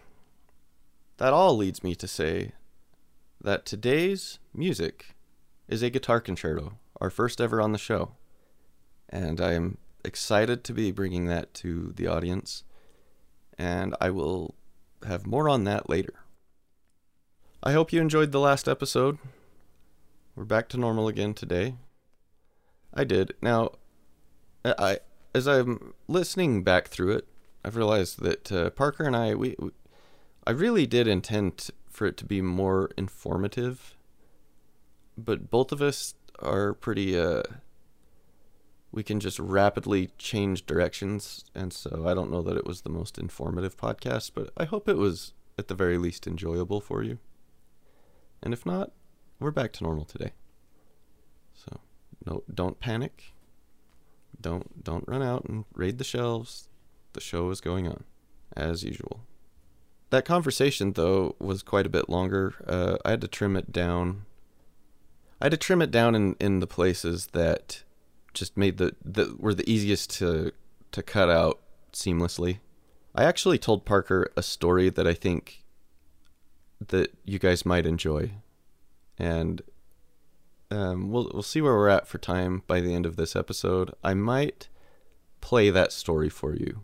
that 1.17 1.33
all 1.33 1.57
leads 1.57 1.83
me 1.83 1.95
to 1.95 2.07
say 2.07 2.53
that 3.41 3.65
today's 3.65 4.39
music 4.53 5.15
is 5.67 5.83
a 5.83 5.89
guitar 5.89 6.21
concerto, 6.21 6.73
our 7.01 7.09
first 7.09 7.41
ever 7.41 7.61
on 7.61 7.71
the 7.71 7.77
show. 7.77 8.13
And 9.09 9.41
I 9.41 9.53
am 9.53 9.77
excited 10.05 10.63
to 10.63 10.73
be 10.73 10.91
bringing 10.91 11.25
that 11.25 11.53
to 11.55 11.93
the 11.95 12.07
audience. 12.07 12.63
And 13.57 13.95
I 13.99 14.09
will 14.09 14.55
have 15.05 15.25
more 15.25 15.49
on 15.49 15.63
that 15.63 15.89
later. 15.89 16.13
I 17.63 17.71
hope 17.71 17.91
you 17.91 17.99
enjoyed 17.99 18.31
the 18.31 18.39
last 18.39 18.67
episode. 18.67 19.17
We're 20.35 20.45
back 20.45 20.69
to 20.69 20.77
normal 20.77 21.07
again 21.07 21.33
today. 21.33 21.75
I 22.93 23.03
did. 23.03 23.33
Now, 23.41 23.71
I 24.63 24.99
as 25.33 25.47
I'm 25.47 25.93
listening 26.07 26.63
back 26.63 26.87
through 26.87 27.11
it, 27.13 27.27
I've 27.65 27.75
realized 27.75 28.21
that 28.21 28.51
uh, 28.51 28.69
Parker 28.69 29.03
and 29.03 29.15
I 29.15 29.35
we, 29.35 29.55
we 29.59 29.71
I 30.45 30.51
really 30.51 30.85
did 30.85 31.07
intend 31.07 31.69
for 31.89 32.05
it 32.07 32.17
to 32.17 32.25
be 32.25 32.41
more 32.41 32.91
informative, 32.97 33.95
but 35.17 35.49
both 35.49 35.71
of 35.71 35.81
us 35.81 36.13
are 36.39 36.73
pretty 36.73 37.19
uh 37.19 37.43
we 38.91 39.03
can 39.03 39.19
just 39.19 39.39
rapidly 39.39 40.09
change 40.17 40.65
directions 40.65 41.43
and 41.53 41.73
so 41.73 42.05
I 42.07 42.13
don't 42.13 42.31
know 42.31 42.41
that 42.41 42.57
it 42.57 42.65
was 42.65 42.81
the 42.81 42.89
most 42.89 43.17
informative 43.17 43.77
podcast, 43.77 44.31
but 44.33 44.49
I 44.57 44.65
hope 44.65 44.87
it 44.87 44.97
was 44.97 45.33
at 45.57 45.67
the 45.67 45.75
very 45.75 45.97
least 45.97 46.27
enjoyable 46.27 46.79
for 46.79 47.03
you. 47.03 47.19
And 48.41 48.53
if 48.53 48.65
not, 48.65 48.91
we're 49.39 49.51
back 49.51 49.73
to 49.73 49.83
normal 49.83 50.05
today. 50.05 50.31
So, 51.53 51.79
no 52.25 52.43
don't 52.53 52.79
panic. 52.79 53.33
Don't 54.39 54.83
don't 54.83 55.07
run 55.07 55.23
out 55.23 55.45
and 55.45 55.65
raid 55.73 55.97
the 55.97 56.03
shelves. 56.03 56.69
The 57.13 57.21
show 57.21 57.49
is 57.49 57.61
going 57.61 57.87
on 57.87 58.03
as 58.55 58.83
usual. 58.83 59.21
That 60.09 60.25
conversation 60.25 60.93
though 60.93 61.35
was 61.39 61.63
quite 61.63 61.85
a 61.85 61.89
bit 61.89 62.09
longer. 62.09 62.55
Uh, 62.65 62.97
I 63.03 63.11
had 63.11 63.21
to 63.21 63.27
trim 63.27 63.55
it 63.55 63.71
down. 63.71 64.25
I 65.41 65.45
had 65.45 65.51
to 65.51 65.57
trim 65.57 65.81
it 65.81 65.91
down 65.91 66.15
in, 66.15 66.35
in 66.39 66.59
the 66.59 66.67
places 66.67 67.27
that 67.33 67.83
just 68.37 68.55
made 68.57 68.77
the 68.77 68.95
that 69.03 69.39
were 69.39 69.53
the 69.53 69.69
easiest 69.69 70.09
to 70.17 70.51
to 70.91 71.03
cut 71.03 71.29
out 71.29 71.59
seamlessly. 71.91 72.59
I 73.15 73.23
actually 73.23 73.57
told 73.57 73.85
Parker 73.85 74.31
a 74.37 74.43
story 74.43 74.89
that 74.89 75.07
I 75.07 75.13
think 75.13 75.63
that 76.85 77.11
you 77.25 77.39
guys 77.39 77.65
might 77.65 77.85
enjoy, 77.85 78.31
and 79.17 79.61
um, 80.69 81.11
we'll 81.11 81.29
we'll 81.33 81.43
see 81.43 81.61
where 81.61 81.73
we're 81.73 81.89
at 81.89 82.07
for 82.07 82.17
time 82.17 82.63
by 82.67 82.79
the 82.79 82.93
end 82.93 83.05
of 83.05 83.15
this 83.15 83.35
episode. 83.35 83.93
I 84.03 84.13
might 84.13 84.69
play 85.41 85.69
that 85.69 85.91
story 85.91 86.29
for 86.29 86.53
you, 86.55 86.83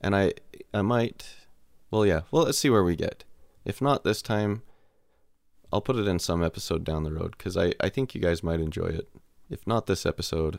and 0.00 0.14
I 0.14 0.34
I 0.72 0.82
might. 0.82 1.36
Well, 1.90 2.04
yeah. 2.04 2.22
Well, 2.30 2.44
let's 2.44 2.58
see 2.58 2.70
where 2.70 2.84
we 2.84 2.96
get. 2.96 3.24
If 3.64 3.80
not 3.80 4.04
this 4.04 4.20
time, 4.20 4.62
I'll 5.72 5.80
put 5.80 5.96
it 5.96 6.08
in 6.08 6.18
some 6.18 6.42
episode 6.42 6.84
down 6.84 7.04
the 7.04 7.12
road 7.12 7.34
because 7.38 7.56
I 7.56 7.74
I 7.80 7.88
think 7.88 8.14
you 8.14 8.20
guys 8.20 8.42
might 8.42 8.60
enjoy 8.60 8.86
it. 8.86 9.08
If 9.48 9.66
not 9.66 9.86
this 9.86 10.04
episode, 10.04 10.58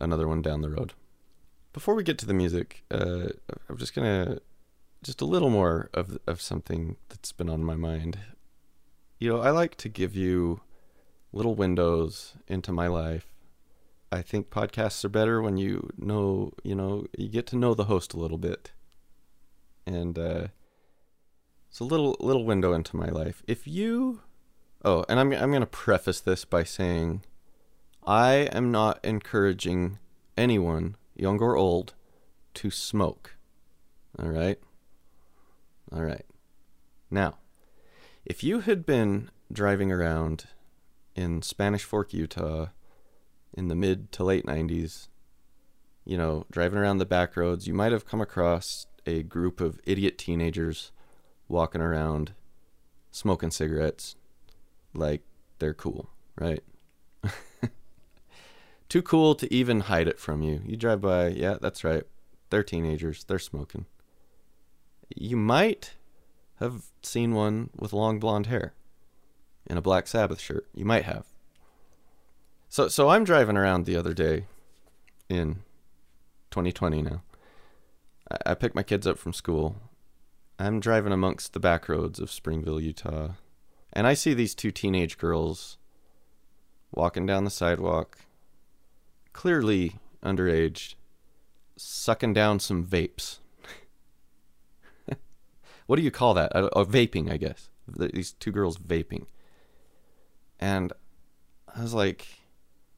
another 0.00 0.26
one 0.26 0.42
down 0.42 0.62
the 0.62 0.70
road. 0.70 0.94
Before 1.72 1.94
we 1.94 2.02
get 2.02 2.18
to 2.18 2.26
the 2.26 2.34
music, 2.34 2.84
uh, 2.90 3.28
I'm 3.68 3.76
just 3.76 3.94
gonna 3.94 4.38
just 5.02 5.20
a 5.20 5.26
little 5.26 5.50
more 5.50 5.88
of 5.94 6.18
of 6.26 6.40
something 6.40 6.96
that's 7.08 7.32
been 7.32 7.48
on 7.48 7.64
my 7.64 7.76
mind. 7.76 8.18
You 9.18 9.30
know, 9.30 9.40
I 9.40 9.50
like 9.50 9.76
to 9.76 9.88
give 9.88 10.16
you 10.16 10.60
little 11.32 11.54
windows 11.54 12.34
into 12.48 12.72
my 12.72 12.86
life. 12.86 13.26
I 14.10 14.22
think 14.22 14.50
podcasts 14.50 15.04
are 15.04 15.08
better 15.08 15.40
when 15.40 15.56
you 15.56 15.90
know, 15.96 16.52
you 16.64 16.74
know, 16.74 17.06
you 17.16 17.28
get 17.28 17.46
to 17.48 17.56
know 17.56 17.74
the 17.74 17.84
host 17.84 18.14
a 18.14 18.18
little 18.18 18.38
bit. 18.38 18.72
And 19.86 20.18
uh 20.18 20.48
it's 21.68 21.78
a 21.78 21.84
little 21.84 22.16
little 22.18 22.44
window 22.44 22.72
into 22.72 22.96
my 22.96 23.08
life. 23.08 23.44
If 23.46 23.68
you 23.68 24.22
Oh, 24.84 25.04
and 25.08 25.20
I'm 25.20 25.32
I'm 25.32 25.50
going 25.50 25.60
to 25.60 25.66
preface 25.66 26.20
this 26.20 26.44
by 26.44 26.64
saying 26.64 27.22
I 28.06 28.48
am 28.52 28.70
not 28.70 28.98
encouraging 29.04 29.98
anyone, 30.36 30.96
young 31.14 31.40
or 31.40 31.56
old, 31.56 31.94
to 32.54 32.70
smoke. 32.70 33.36
All 34.18 34.28
right? 34.28 34.58
All 35.92 36.02
right. 36.02 36.24
Now, 37.10 37.38
if 38.24 38.42
you 38.44 38.60
had 38.60 38.86
been 38.86 39.30
driving 39.52 39.90
around 39.90 40.46
in 41.14 41.42
Spanish 41.42 41.84
Fork, 41.84 42.12
Utah 42.14 42.68
in 43.52 43.68
the 43.68 43.74
mid 43.74 44.12
to 44.12 44.24
late 44.24 44.46
90s, 44.46 45.08
you 46.04 46.16
know, 46.16 46.46
driving 46.50 46.78
around 46.78 46.98
the 46.98 47.06
back 47.06 47.36
roads, 47.36 47.66
you 47.66 47.74
might 47.74 47.92
have 47.92 48.06
come 48.06 48.20
across 48.20 48.86
a 49.06 49.22
group 49.22 49.60
of 49.60 49.80
idiot 49.84 50.18
teenagers 50.18 50.92
walking 51.48 51.80
around 51.80 52.32
smoking 53.10 53.50
cigarettes 53.50 54.14
like 54.94 55.22
they're 55.58 55.74
cool, 55.74 56.10
right? 56.38 56.62
Too 58.90 59.02
cool 59.02 59.34
to 59.36 59.52
even 59.54 59.80
hide 59.80 60.08
it 60.08 60.18
from 60.18 60.42
you. 60.42 60.60
You 60.66 60.76
drive 60.76 61.00
by, 61.00 61.28
yeah, 61.28 61.56
that's 61.60 61.84
right. 61.84 62.02
They're 62.50 62.64
teenagers, 62.64 63.24
they're 63.24 63.38
smoking. 63.38 63.86
You 65.16 65.36
might 65.36 65.94
have 66.58 66.86
seen 67.02 67.32
one 67.32 67.70
with 67.78 67.92
long 67.92 68.18
blonde 68.18 68.46
hair 68.46 68.74
in 69.66 69.78
a 69.78 69.82
Black 69.82 70.08
Sabbath 70.08 70.40
shirt. 70.40 70.66
You 70.74 70.84
might 70.84 71.04
have. 71.04 71.24
So 72.68 72.88
so 72.88 73.08
I'm 73.08 73.24
driving 73.24 73.56
around 73.56 73.86
the 73.86 73.96
other 73.96 74.12
day 74.12 74.46
in 75.28 75.62
2020 76.50 77.02
now. 77.02 77.22
I, 78.30 78.50
I 78.50 78.54
picked 78.54 78.74
my 78.74 78.82
kids 78.82 79.06
up 79.06 79.18
from 79.18 79.32
school. 79.32 79.76
I'm 80.58 80.80
driving 80.80 81.12
amongst 81.12 81.52
the 81.52 81.60
back 81.60 81.88
roads 81.88 82.18
of 82.18 82.30
Springville, 82.30 82.80
Utah, 82.80 83.30
and 83.92 84.06
I 84.06 84.14
see 84.14 84.34
these 84.34 84.54
two 84.54 84.72
teenage 84.72 85.16
girls 85.16 85.78
walking 86.92 87.24
down 87.24 87.44
the 87.44 87.50
sidewalk, 87.50 88.18
clearly 89.32 89.96
underage, 90.24 90.94
sucking 91.76 92.34
down 92.34 92.60
some 92.60 92.84
vapes. 92.84 93.38
what 95.86 95.96
do 95.96 96.02
you 96.02 96.10
call 96.10 96.34
that? 96.34 96.52
Oh, 96.54 96.84
vaping, 96.84 97.30
I 97.30 97.36
guess. 97.36 97.68
These 97.88 98.32
two 98.32 98.52
girls 98.52 98.78
vaping. 98.78 99.26
And 100.58 100.92
I 101.74 101.82
was 101.82 101.94
like, 101.94 102.26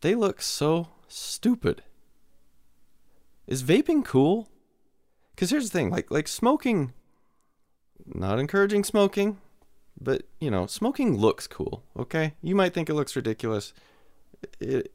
they 0.01 0.15
look 0.15 0.43
so 0.43 0.89
stupid. 1.09 1.83
Is 3.47 3.63
vaping 3.63 4.05
cool? 4.05 4.49
Because 5.35 5.51
here's 5.51 5.71
the 5.71 5.79
thing, 5.79 5.91
like 5.91 6.11
like 6.11 6.29
smoking. 6.29 6.93
Not 8.05 8.39
encouraging 8.39 8.85
smoking, 8.85 9.39
but 10.01 10.23
you 10.41 10.51
know, 10.51 10.67
smoking 10.67 11.17
looks 11.17 11.47
cool. 11.47 11.85
Okay, 11.97 12.35
you 12.43 12.55
might 12.55 12.75
think 12.75 12.89
it 12.89 12.95
looks 12.95 13.17
ridiculous. 13.17 13.73
It, 14.61 14.93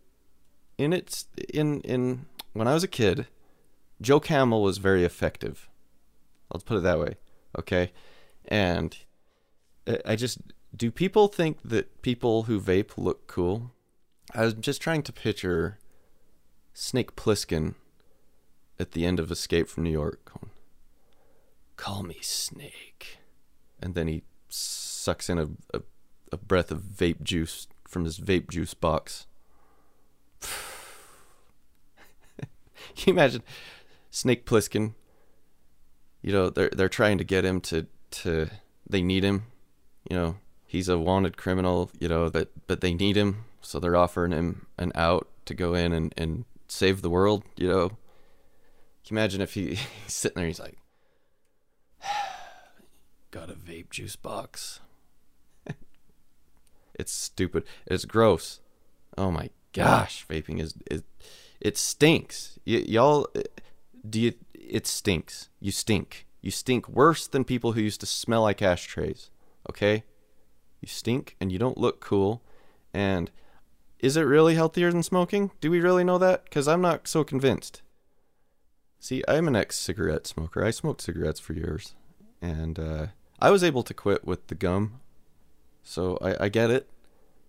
in 0.78 0.94
its 0.94 1.28
in 1.54 1.82
in 1.82 2.26
when 2.54 2.68
I 2.68 2.74
was 2.74 2.84
a 2.84 2.88
kid, 2.88 3.28
Joe 4.02 4.20
Camel 4.20 4.62
was 4.62 4.78
very 4.78 5.04
effective. 5.04 5.70
Let's 6.52 6.64
put 6.64 6.78
it 6.78 6.84
that 6.84 7.00
way. 7.00 7.16
Okay, 7.58 7.92
and 8.48 8.98
uh, 9.86 9.98
I 10.06 10.16
just 10.16 10.40
do 10.76 10.92
people 10.92 11.28
think 11.28 11.60
that 11.64 12.02
people 12.02 12.44
who 12.44 12.60
vape 12.60 12.92
look 12.98 13.28
cool? 13.28 13.72
I 14.34 14.44
was 14.44 14.54
just 14.54 14.82
trying 14.82 15.04
to 15.04 15.14
picture 15.14 15.80
Snake 16.74 17.16
Plissken 17.16 17.76
at 18.80 18.92
the 18.92 19.06
end 19.06 19.20
of 19.20 19.32
Escape 19.32 19.68
from 19.68 19.84
New 19.84 19.92
York 19.92 20.32
Call 21.78 22.04
me 22.04 22.18
Snake. 22.22 23.20
And 23.80 23.94
then 23.94 24.08
he 24.08 24.24
sucks 24.50 25.30
in 25.30 25.38
a, 25.38 25.48
a, 25.74 25.82
a 26.32 26.38
breath 26.38 26.72
of 26.72 26.82
vape 26.82 27.22
juice 27.22 27.68
from 27.88 28.04
his 28.04 28.20
vape 28.20 28.50
juice 28.50 28.74
box. 28.74 29.28
you 32.98 33.14
imagine 33.14 33.44
Snake 34.10 34.46
Plissken? 34.46 34.94
You 36.22 36.34
know, 36.34 36.50
they're 36.50 36.70
they're 36.70 36.90
trying 36.90 37.18
to 37.18 37.24
get 37.24 37.46
him 37.46 37.62
to 37.62 37.88
to 38.12 38.50
they 38.90 39.02
need 39.02 39.24
him, 39.24 39.44
you 40.10 40.16
know, 40.16 40.36
he's 40.66 40.90
a 40.90 40.98
wanted 40.98 41.38
criminal, 41.38 41.92
you 42.00 42.08
know, 42.08 42.30
but 42.30 42.52
but 42.68 42.82
they 42.82 42.94
need 42.94 43.16
him, 43.16 43.46
so 43.62 43.80
they're 43.80 43.96
offering 43.96 44.32
him 44.32 44.68
an 44.78 44.92
out 44.96 45.28
to 45.46 45.54
go 45.54 45.74
in 45.74 45.94
and, 45.94 46.14
and 46.18 46.46
save 46.68 47.02
the 47.02 47.10
world, 47.10 47.44
you 47.56 47.68
know. 47.68 47.90
Can 47.90 49.16
you 49.16 49.18
imagine 49.18 49.42
if 49.42 49.54
he, 49.54 49.68
he's 50.04 50.14
sitting 50.14 50.36
there, 50.36 50.48
he's 50.48 50.60
like, 50.60 50.78
got 53.32 53.50
a 53.50 53.54
vape 53.54 53.90
juice 53.90 54.16
box. 54.16 54.82
it's 56.96 57.14
stupid. 57.14 57.64
It's 57.86 58.06
gross. 58.06 58.60
Oh 59.18 59.32
my 59.32 59.50
gosh, 59.74 60.26
vaping 60.28 60.60
is 60.60 60.76
is 60.92 61.04
it 61.60 61.78
stinks. 61.78 62.60
Y- 62.66 62.86
y'all, 62.88 63.28
do 64.08 64.20
you? 64.20 64.34
It 64.54 64.88
stinks. 64.88 65.50
You 65.60 65.72
stink. 65.72 66.26
You 66.42 66.52
stink 66.52 66.88
worse 66.88 67.28
than 67.28 67.44
people 67.44 67.74
who 67.74 67.82
used 67.82 68.00
to 68.02 68.06
smell 68.06 68.44
like 68.44 68.62
ashtrays. 68.62 69.30
Okay, 69.70 70.04
you 70.82 70.88
stink 70.88 71.36
and 71.40 71.52
you 71.52 71.60
don't 71.60 71.78
look 71.78 72.00
cool. 72.00 72.42
And 72.94 73.32
is 74.00 74.16
it 74.16 74.22
really 74.22 74.56
healthier 74.56 74.92
than 74.92 75.04
smoking? 75.04 75.52
Do 75.60 75.72
we 75.72 75.80
really 75.80 76.04
know 76.04 76.18
that? 76.18 76.46
Because 76.46 76.68
I'm 76.68 76.82
not 76.82 77.08
so 77.08 77.24
convinced. 77.24 77.82
See, 79.00 79.24
I'm 79.28 79.48
an 79.48 79.56
ex 79.56 79.78
cigarette 79.78 80.28
smoker. 80.28 80.64
I 80.64 80.72
smoked 80.72 81.02
cigarettes 81.02 81.40
for 81.40 81.54
years. 81.54 81.96
And 82.42 82.80
uh, 82.80 83.08
I 83.40 83.52
was 83.52 83.64
able 83.64 83.84
to 83.84 83.94
quit 83.94 84.26
with 84.26 84.48
the 84.48 84.56
gum, 84.56 85.00
so 85.84 86.18
I, 86.22 86.46
I 86.46 86.50
get 86.50 86.70
it. 86.70 86.88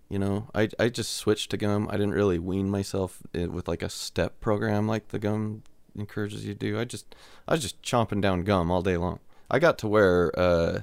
You 0.09 0.19
know, 0.19 0.49
I 0.55 0.69
I 0.79 0.89
just 0.89 1.13
switched 1.15 1.51
to 1.51 1.57
gum. 1.57 1.87
I 1.91 1.93
didn't 1.93 2.15
really 2.15 2.39
wean 2.39 2.71
myself 2.71 3.23
eh, 3.35 3.47
with 3.47 3.69
like 3.69 3.83
a 3.83 3.91
step 3.91 4.41
program 4.41 4.87
like 4.87 5.09
the 5.09 5.19
gum 5.19 5.63
encourages 5.95 6.47
you 6.47 6.55
to 6.55 6.59
do. 6.59 6.79
I 6.79 6.85
just 6.85 7.15
I 7.47 7.53
was 7.53 7.63
just 7.63 7.83
chomping 7.83 8.23
down 8.23 8.43
gum 8.43 8.71
all 8.71 8.83
day 8.83 8.97
long. 8.97 9.21
I 9.51 9.59
got 9.59 9.79
to 9.79 9.89
where 9.89 10.33
uh, 10.39 10.81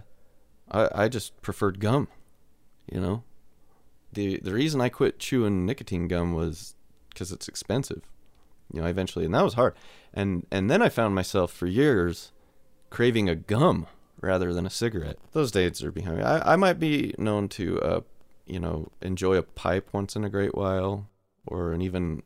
I 0.72 1.05
I 1.05 1.08
just 1.08 1.41
preferred 1.41 1.79
gum. 1.79 2.08
You 2.91 3.01
know, 3.01 3.24
the 4.13 4.39
the 4.39 4.53
reason 4.53 4.79
I 4.79 4.89
quit 4.89 5.17
chewing 5.17 5.65
nicotine 5.65 6.08
gum 6.08 6.34
was 6.34 6.75
because 7.10 7.32
it's 7.32 7.48
expensive. 7.48 8.03
You 8.72 8.82
know, 8.82 8.88
eventually, 8.88 9.25
and 9.25 9.34
that 9.34 9.44
was 9.44 9.55
hard. 9.55 9.75
And 10.13 10.46
and 10.51 10.70
then 10.70 10.82
I 10.82 10.89
found 10.89 11.15
myself 11.15 11.51
for 11.51 11.65
years 11.65 12.32
craving 12.89 13.27
a 13.27 13.36
gum 13.36 13.88
rather 14.22 14.53
than 14.53 14.65
a 14.65 14.70
cigarette. 14.70 15.17
Those 15.34 15.51
days 15.51 15.84
are 15.84 15.91
behind 15.91 16.17
me. 16.17 16.24
I, 16.24 16.53
I 16.53 16.55
might 16.55 16.79
be 16.79 17.13
known 17.17 17.48
to, 17.50 17.82
uh, 17.82 18.01
you 18.45 18.59
know, 18.59 18.91
enjoy 19.01 19.35
a 19.35 19.43
pipe 19.43 19.89
once 19.91 20.15
in 20.15 20.23
a 20.23 20.29
great 20.29 20.55
while, 20.55 21.09
or 21.47 21.71
an 21.71 21.81
even 21.81 22.23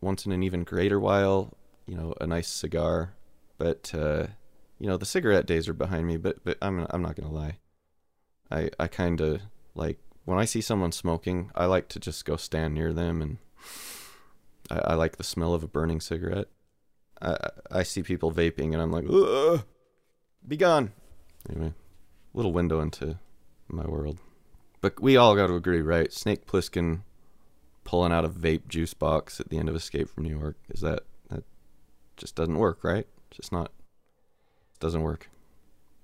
once 0.00 0.26
in 0.26 0.32
an 0.32 0.42
even 0.42 0.64
greater 0.64 1.00
while, 1.00 1.56
you 1.86 1.96
know, 1.96 2.14
a 2.20 2.26
nice 2.26 2.48
cigar. 2.48 3.14
But 3.58 3.92
uh, 3.94 4.26
you 4.78 4.86
know, 4.86 4.96
the 4.96 5.06
cigarette 5.06 5.46
days 5.46 5.68
are 5.68 5.74
behind 5.74 6.06
me. 6.06 6.16
But 6.16 6.44
but 6.44 6.58
I'm 6.62 6.86
I'm 6.90 7.02
not 7.02 7.16
gonna 7.16 7.32
lie. 7.32 7.58
I 8.50 8.70
I 8.78 8.86
kind 8.86 9.20
of 9.20 9.42
like 9.74 9.98
when 10.24 10.38
I 10.38 10.44
see 10.44 10.60
someone 10.60 10.92
smoking, 10.92 11.50
I 11.54 11.66
like 11.66 11.88
to 11.90 12.00
just 12.00 12.24
go 12.24 12.36
stand 12.36 12.74
near 12.74 12.92
them, 12.92 13.22
and 13.22 13.38
I, 14.70 14.92
I 14.92 14.94
like 14.94 15.16
the 15.16 15.24
smell 15.24 15.54
of 15.54 15.62
a 15.62 15.68
burning 15.68 16.00
cigarette. 16.00 16.48
I 17.20 17.36
I 17.70 17.82
see 17.82 18.02
people 18.02 18.32
vaping, 18.32 18.72
and 18.72 18.82
I'm 18.82 18.92
like, 18.92 19.06
Ugh, 19.08 19.64
be 20.46 20.56
gone. 20.56 20.92
Anyway, 21.48 21.72
little 22.34 22.52
window 22.52 22.80
into 22.80 23.18
my 23.68 23.86
world. 23.86 24.18
But 24.86 25.02
we 25.02 25.16
all 25.16 25.34
got 25.34 25.48
to 25.48 25.56
agree, 25.56 25.80
right? 25.80 26.12
Snake 26.12 26.46
Plissken 26.46 27.00
pulling 27.82 28.12
out 28.12 28.24
a 28.24 28.28
vape 28.28 28.68
juice 28.68 28.94
box 28.94 29.40
at 29.40 29.48
the 29.48 29.58
end 29.58 29.68
of 29.68 29.74
Escape 29.74 30.08
from 30.08 30.22
New 30.22 30.38
York 30.38 30.54
is 30.68 30.80
that 30.80 31.00
that 31.28 31.42
just 32.16 32.36
doesn't 32.36 32.56
work, 32.56 32.84
right? 32.84 33.04
It's 33.26 33.38
just 33.38 33.50
not. 33.50 33.72
Doesn't 34.78 35.02
work. 35.02 35.28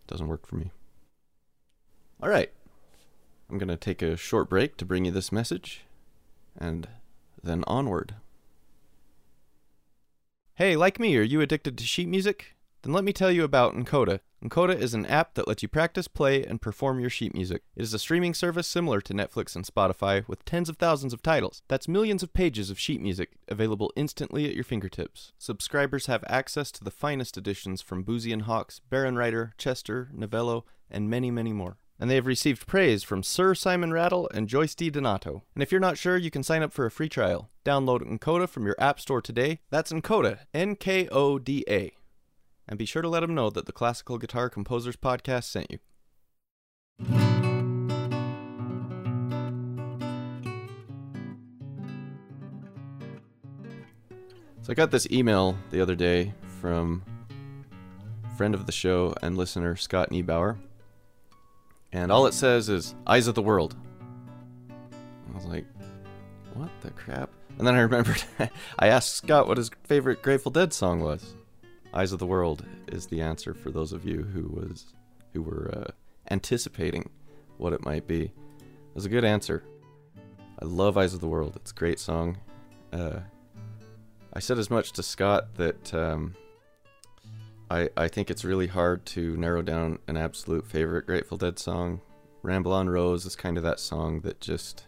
Doesn't 0.09 0.27
work 0.27 0.49
for 0.49 0.57
me. 0.57 0.73
All 2.21 2.29
right. 2.29 2.51
I'm 3.49 3.57
going 3.57 3.69
to 3.69 3.77
take 3.77 4.03
a 4.03 4.17
short 4.17 4.51
break 4.51 4.77
to 4.79 4.85
bring 4.85 5.05
you 5.05 5.13
this 5.13 5.31
message 5.31 5.85
and 6.59 6.89
then 7.41 7.63
onward. 7.69 8.17
Hey, 10.57 10.75
like 10.75 10.99
me, 10.99 11.17
are 11.17 11.23
you 11.23 11.41
addicted 11.41 11.79
to 11.79 11.85
sheet 11.85 12.09
music? 12.09 12.57
Then 12.83 12.93
let 12.93 13.05
me 13.05 13.13
tell 13.13 13.31
you 13.31 13.45
about 13.45 13.77
Encoda. 13.77 14.19
Encoda 14.43 14.77
is 14.77 14.93
an 14.93 15.07
app 15.07 15.35
that 15.35 15.47
lets 15.47 15.63
you 15.63 15.69
practice, 15.69 16.09
play, 16.09 16.43
and 16.43 16.61
perform 16.61 16.99
your 16.99 17.11
sheet 17.11 17.33
music. 17.33 17.63
It 17.77 17.83
is 17.83 17.95
a 17.95 17.99
streaming 17.99 18.35
service 18.35 18.67
similar 18.67 19.01
to 19.03 19.15
Netflix 19.15 19.55
and 19.55 19.65
Spotify 19.65 20.27
with 20.27 20.45
tens 20.45 20.69
of 20.69 20.79
thousands 20.79 21.13
of 21.13 21.23
titles. 21.23 21.63
That's 21.69 21.87
millions 21.87 22.25
of 22.25 22.33
pages 22.33 22.69
of 22.69 22.79
sheet 22.79 23.01
music 23.01 23.37
available 23.47 23.93
instantly 23.95 24.49
at 24.49 24.55
your 24.55 24.65
fingertips. 24.65 25.33
Subscribers 25.39 26.07
have 26.07 26.25
access 26.27 26.73
to 26.73 26.83
the 26.83 26.91
finest 26.91 27.37
editions 27.37 27.83
from 27.83 28.05
Boosey 28.05 28.33
and 28.33 28.43
Hawkes, 28.43 28.81
Bärenreiter, 28.91 29.53
Chester, 29.59 30.09
Novello, 30.13 30.65
and 30.91 31.09
many, 31.09 31.31
many 31.31 31.53
more 31.53 31.77
and 32.01 32.11
they 32.11 32.17
have 32.17 32.27
received 32.27 32.67
praise 32.67 33.05
from 33.05 33.23
Sir 33.23 33.55
Simon 33.55 33.93
Rattle 33.93 34.29
and 34.35 34.49
Joyce 34.49 34.75
DiDonato. 34.75 35.43
And 35.55 35.63
if 35.63 35.71
you're 35.71 35.81
not 35.81 35.97
sure, 35.97 36.17
you 36.17 36.33
can 36.33 36.43
sign 36.43 36.61
up 36.61 36.73
for 36.73 36.85
a 36.85 36.91
free 36.91 37.09
trial. 37.09 37.49
Download 37.65 38.01
nkoda 38.01 38.49
from 38.49 38.67
your 38.67 38.75
App 38.77 38.99
Store 38.99 39.21
today. 39.23 39.61
That's 39.71 39.93
nkoda, 39.93 40.41
N 40.53 40.75
K 40.75 41.07
O 41.13 41.39
D 41.39 41.65
A. 41.69 41.93
And 42.69 42.79
be 42.79 42.85
sure 42.85 43.03
to 43.03 43.09
let 43.09 43.21
them 43.21 43.35
know 43.35 43.51
that 43.51 43.67
the 43.67 43.73
Classical 43.73 44.19
Guitar 44.19 44.49
Composers 44.49 44.97
Podcast 44.97 45.45
sent 45.45 45.71
you. 45.71 45.79
So 54.63 54.71
I 54.71 54.75
got 54.75 54.93
this 54.93 55.11
email 55.11 55.59
the 55.71 55.81
other 55.81 55.97
day 55.97 56.35
from 56.61 57.03
friend 58.37 58.55
of 58.55 58.67
the 58.67 58.73
show 58.73 59.15
and 59.23 59.37
listener 59.37 59.77
Scott 59.77 60.11
Niebauer 60.11 60.57
and 61.93 62.11
all 62.11 62.27
it 62.27 62.35
says 62.35 62.69
is 62.69 62.95
"Eyes 63.07 63.27
of 63.27 63.35
the 63.35 63.43
World." 63.43 63.77
I 65.29 65.37
was 65.37 65.45
like, 65.45 65.67
"What 66.55 66.71
the 66.81 66.91
crap?" 66.91 67.31
And 67.59 67.67
then 67.67 67.75
I 67.75 67.81
remembered 67.81 68.23
I 68.79 68.89
asked 68.89 69.15
Scott 69.15 69.47
what 69.47 69.59
his 69.59 69.71
favorite 69.85 70.23
Grateful 70.23 70.51
Dead 70.51 70.73
song 70.73 71.01
was. 71.01 71.35
"Eyes 71.95 72.13
of 72.13 72.19
the 72.19 72.27
World" 72.27 72.65
is 72.89 73.07
the 73.07 73.21
answer 73.21 73.55
for 73.55 73.71
those 73.71 73.93
of 73.93 74.05
you 74.05 74.23
who 74.23 74.49
was 74.49 74.95
who 75.33 75.43
were 75.43 75.71
uh, 75.75 75.91
anticipating 76.31 77.11
what 77.59 77.73
it 77.73 77.85
might 77.85 78.07
be. 78.07 78.25
It 78.25 78.95
was 78.95 79.05
a 79.05 79.11
good 79.11 79.25
answer. 79.25 79.63
I 80.61 80.65
love 80.65 80.97
"Eyes 80.97 81.15
of 81.15 81.21
the 81.21 81.29
World." 81.29 81.57
It's 81.57 81.71
a 81.71 81.75
great 81.75 81.99
song. 81.99 82.39
Uh, 82.93 83.21
I 84.33 84.41
said 84.41 84.59
as 84.59 84.71
much 84.71 84.93
to 84.93 85.03
Scott 85.03 85.55
that. 85.57 85.93
Um, 85.95 86.35
I, 87.71 87.89
I 87.97 88.09
think 88.09 88.31
it's 88.31 88.45
really 88.45 88.67
hard 88.67 89.07
to 89.07 89.35
narrow 89.39 89.63
down 89.63 89.99
an 90.07 90.19
absolute 90.19 90.67
favorite 90.67 91.07
Grateful 91.07 91.39
Dead 91.39 91.59
song. 91.59 92.03
Ramble 92.43 92.73
on 92.75 92.91
Rose 92.91 93.25
is 93.25 93.35
kind 93.35 93.57
of 93.57 93.63
that 93.63 93.81
song 93.81 94.21
that 94.21 94.43
just 94.43 94.85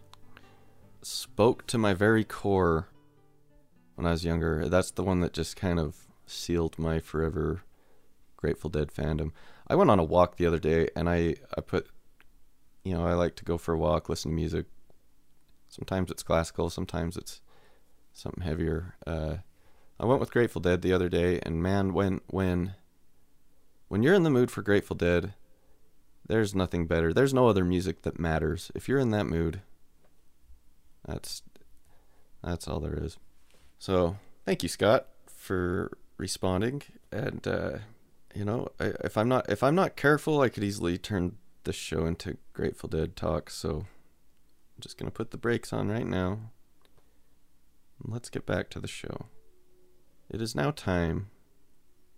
spoke 1.00 1.66
to 1.68 1.78
my 1.78 1.94
very 1.94 2.24
core 2.24 2.88
when 3.94 4.06
I 4.06 4.10
was 4.10 4.22
younger. 4.22 4.68
That's 4.68 4.90
the 4.90 5.02
one 5.02 5.20
that 5.20 5.32
just 5.32 5.56
kind 5.56 5.78
of 5.78 6.03
sealed 6.26 6.78
my 6.78 7.00
forever 7.00 7.62
Grateful 8.36 8.70
Dead 8.70 8.92
fandom. 8.92 9.32
I 9.66 9.74
went 9.74 9.90
on 9.90 9.98
a 9.98 10.04
walk 10.04 10.36
the 10.36 10.46
other 10.46 10.58
day 10.58 10.88
and 10.94 11.08
I, 11.08 11.36
I 11.56 11.60
put, 11.60 11.88
you 12.82 12.92
know, 12.92 13.06
I 13.06 13.14
like 13.14 13.36
to 13.36 13.44
go 13.44 13.56
for 13.56 13.72
a 13.72 13.78
walk, 13.78 14.08
listen 14.08 14.30
to 14.30 14.34
music. 14.34 14.66
Sometimes 15.68 16.10
it's 16.10 16.22
classical, 16.22 16.70
sometimes 16.70 17.16
it's 17.16 17.40
something 18.12 18.44
heavier. 18.44 18.94
Uh, 19.06 19.36
I 19.98 20.06
went 20.06 20.20
with 20.20 20.32
Grateful 20.32 20.60
Dead 20.60 20.82
the 20.82 20.92
other 20.92 21.08
day, 21.08 21.40
and 21.42 21.62
man, 21.62 21.92
when 21.92 22.20
when 22.26 22.74
when 23.88 24.02
you're 24.02 24.14
in 24.14 24.24
the 24.24 24.30
mood 24.30 24.50
for 24.50 24.62
Grateful 24.62 24.96
Dead, 24.96 25.34
there's 26.26 26.54
nothing 26.54 26.86
better. 26.86 27.12
There's 27.12 27.34
no 27.34 27.48
other 27.48 27.64
music 27.64 28.02
that 28.02 28.18
matters. 28.18 28.70
If 28.74 28.88
you're 28.88 28.98
in 28.98 29.10
that 29.10 29.26
mood, 29.26 29.60
that's 31.06 31.42
that's 32.42 32.66
all 32.66 32.80
there 32.80 32.98
is. 33.02 33.18
So 33.78 34.16
thank 34.44 34.62
you, 34.62 34.68
Scott, 34.68 35.08
for 35.26 35.96
responding. 36.16 36.82
And 37.12 37.46
uh, 37.46 37.78
you 38.34 38.44
know, 38.44 38.68
I, 38.80 38.92
if 39.04 39.16
I'm 39.16 39.28
not 39.28 39.50
if 39.50 39.62
I'm 39.62 39.74
not 39.74 39.96
careful, 39.96 40.40
I 40.40 40.48
could 40.48 40.64
easily 40.64 40.98
turn 40.98 41.36
this 41.64 41.76
show 41.76 42.06
into 42.06 42.36
Grateful 42.52 42.88
Dead 42.88 43.16
talk. 43.16 43.50
So 43.50 43.86
I'm 44.76 44.80
just 44.80 44.98
gonna 44.98 45.10
put 45.10 45.30
the 45.30 45.36
brakes 45.36 45.72
on 45.72 45.88
right 45.88 46.06
now. 46.06 46.38
Let's 48.02 48.28
get 48.28 48.44
back 48.44 48.70
to 48.70 48.80
the 48.80 48.88
show. 48.88 49.26
It 50.30 50.42
is 50.42 50.54
now 50.54 50.70
time 50.70 51.28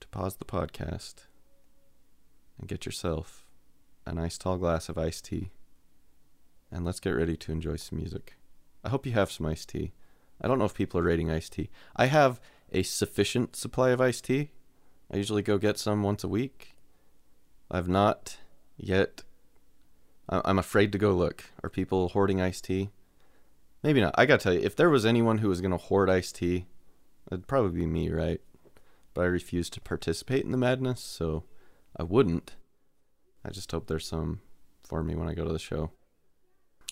to 0.00 0.08
pause 0.08 0.36
the 0.36 0.44
podcast 0.44 1.26
and 2.58 2.68
get 2.68 2.86
yourself 2.86 3.44
a 4.06 4.12
nice 4.12 4.38
tall 4.38 4.56
glass 4.56 4.88
of 4.88 4.96
iced 4.96 5.26
tea. 5.26 5.50
And 6.70 6.84
let's 6.84 7.00
get 7.00 7.10
ready 7.10 7.36
to 7.36 7.52
enjoy 7.52 7.76
some 7.76 7.98
music. 7.98 8.34
I 8.82 8.88
hope 8.88 9.06
you 9.06 9.12
have 9.12 9.30
some 9.30 9.46
iced 9.46 9.68
tea. 9.68 9.92
I 10.40 10.48
don't 10.48 10.58
know 10.58 10.64
if 10.64 10.74
people 10.74 11.00
are 11.00 11.04
rating 11.04 11.30
iced 11.30 11.52
tea. 11.52 11.70
I 11.94 12.06
have 12.06 12.40
a 12.72 12.82
sufficient 12.82 13.56
supply 13.56 13.90
of 13.90 14.00
iced 14.00 14.24
tea. 14.24 14.50
I 15.12 15.16
usually 15.16 15.42
go 15.42 15.58
get 15.58 15.78
some 15.78 16.02
once 16.02 16.24
a 16.24 16.28
week. 16.28 16.76
I've 17.70 17.88
not 17.88 18.38
yet. 18.76 19.22
I'm 20.28 20.58
afraid 20.58 20.90
to 20.92 20.98
go 20.98 21.12
look. 21.12 21.44
Are 21.62 21.70
people 21.70 22.08
hoarding 22.08 22.40
iced 22.40 22.64
tea? 22.64 22.90
Maybe 23.82 24.00
not. 24.00 24.14
I 24.18 24.26
gotta 24.26 24.42
tell 24.42 24.52
you, 24.52 24.60
if 24.60 24.74
there 24.74 24.90
was 24.90 25.06
anyone 25.06 25.38
who 25.38 25.48
was 25.48 25.60
gonna 25.60 25.76
hoard 25.76 26.10
iced 26.10 26.36
tea, 26.36 26.66
It'd 27.30 27.48
probably 27.48 27.80
be 27.80 27.86
me, 27.86 28.10
right? 28.10 28.40
But 29.14 29.22
I 29.22 29.26
refuse 29.26 29.68
to 29.70 29.80
participate 29.80 30.44
in 30.44 30.52
the 30.52 30.56
madness, 30.56 31.00
so 31.00 31.44
I 31.96 32.02
wouldn't. 32.02 32.56
I 33.44 33.50
just 33.50 33.72
hope 33.72 33.86
there's 33.86 34.06
some 34.06 34.40
for 34.84 35.02
me 35.02 35.14
when 35.14 35.28
I 35.28 35.34
go 35.34 35.44
to 35.44 35.52
the 35.52 35.58
show. 35.58 35.90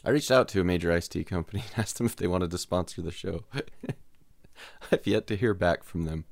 I 0.04 0.10
reached 0.10 0.30
out 0.30 0.48
to 0.48 0.60
a 0.60 0.64
major 0.64 0.92
iced 0.92 1.12
tea 1.12 1.24
company 1.24 1.64
and 1.76 1.84
asked 1.84 1.98
them 1.98 2.06
if 2.06 2.16
they 2.16 2.26
wanted 2.26 2.50
to 2.50 2.58
sponsor 2.58 3.02
the 3.02 3.12
show. 3.12 3.44
I've 4.92 5.06
yet 5.06 5.26
to 5.28 5.36
hear 5.36 5.54
back 5.54 5.84
from 5.84 6.04
them. 6.04 6.24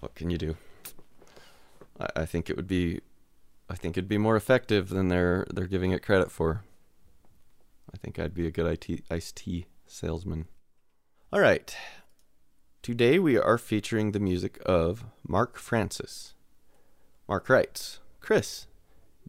What 0.00 0.14
can 0.14 0.30
you 0.30 0.38
do? 0.38 0.56
I, 2.00 2.08
I 2.16 2.26
think 2.26 2.48
it 2.48 2.56
would 2.56 2.68
be 2.68 3.00
I 3.70 3.74
think 3.74 3.96
it'd 3.96 4.08
be 4.08 4.18
more 4.18 4.36
effective 4.36 4.88
than 4.88 5.08
they're 5.08 5.46
they're 5.52 5.66
giving 5.66 5.92
it 5.92 6.02
credit 6.02 6.30
for. 6.30 6.64
I 7.92 7.96
think 7.98 8.18
I'd 8.18 8.34
be 8.34 8.46
a 8.46 8.50
good 8.50 8.66
IT, 8.66 9.04
iced 9.10 9.36
tea 9.36 9.66
salesman. 9.86 10.46
All 11.32 11.40
right. 11.40 11.74
Today 12.82 13.18
we 13.18 13.36
are 13.36 13.58
featuring 13.58 14.12
the 14.12 14.20
music 14.20 14.58
of 14.64 15.04
Mark 15.26 15.58
Francis. 15.58 16.34
Mark 17.28 17.48
writes 17.48 18.00
Chris, 18.20 18.66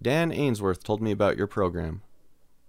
Dan 0.02 0.32
Ainsworth 0.32 0.84
told 0.84 1.02
me 1.02 1.12
about 1.12 1.38
your 1.38 1.48
program. 1.48 2.02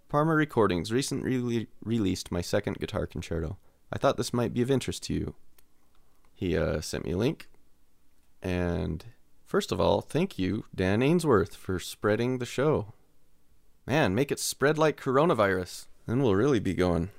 Parma 0.09 0.35
Recordings 0.35 0.93
recently 0.93 1.39
re- 1.39 1.69
released 1.85 2.33
my 2.33 2.41
second 2.41 2.81
guitar 2.81 3.07
concerto. 3.07 3.59
I 3.93 3.99
thought 3.99 4.17
this 4.17 4.33
might 4.33 4.53
be 4.53 4.63
of 4.63 4.71
interest 4.71 5.05
to 5.05 5.15
you. 5.15 5.35
He 6.41 6.57
uh, 6.57 6.81
sent 6.81 7.05
me 7.05 7.13
a 7.13 7.17
link, 7.17 7.49
and 8.43 9.05
First 9.51 9.73
of 9.73 9.81
all, 9.81 10.01
thank 10.01 10.39
you, 10.39 10.67
Dan 10.73 11.03
Ainsworth, 11.03 11.57
for 11.57 11.81
spreading 11.81 12.39
the 12.39 12.47
show. 12.47 12.95
Man, 13.85 14.15
make 14.15 14.31
it 14.31 14.39
spread 14.39 14.79
like 14.79 15.01
coronavirus. 15.01 15.89
Then 16.07 16.23
we'll 16.23 16.37
really 16.37 16.61
be 16.61 16.73
going. 16.73 17.11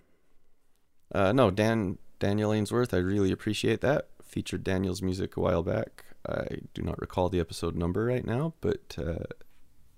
Uh, 1.14 1.34
no, 1.34 1.52
Dan 1.52 1.98
Daniel 2.20 2.54
Ainsworth, 2.54 2.94
I 2.94 3.00
really 3.00 3.34
appreciate 3.34 3.82
that. 3.82 4.08
Featured 4.24 4.64
Daniel's 4.64 5.02
music 5.02 5.36
a 5.36 5.42
while 5.42 5.62
back. 5.62 6.06
I 6.26 6.60
do 6.74 6.82
not 6.84 7.02
recall 7.02 7.28
the 7.28 7.42
episode 7.42 7.76
number 7.76 8.06
right 8.06 8.26
now, 8.26 8.54
but 8.62 8.98
uh, 8.98 9.26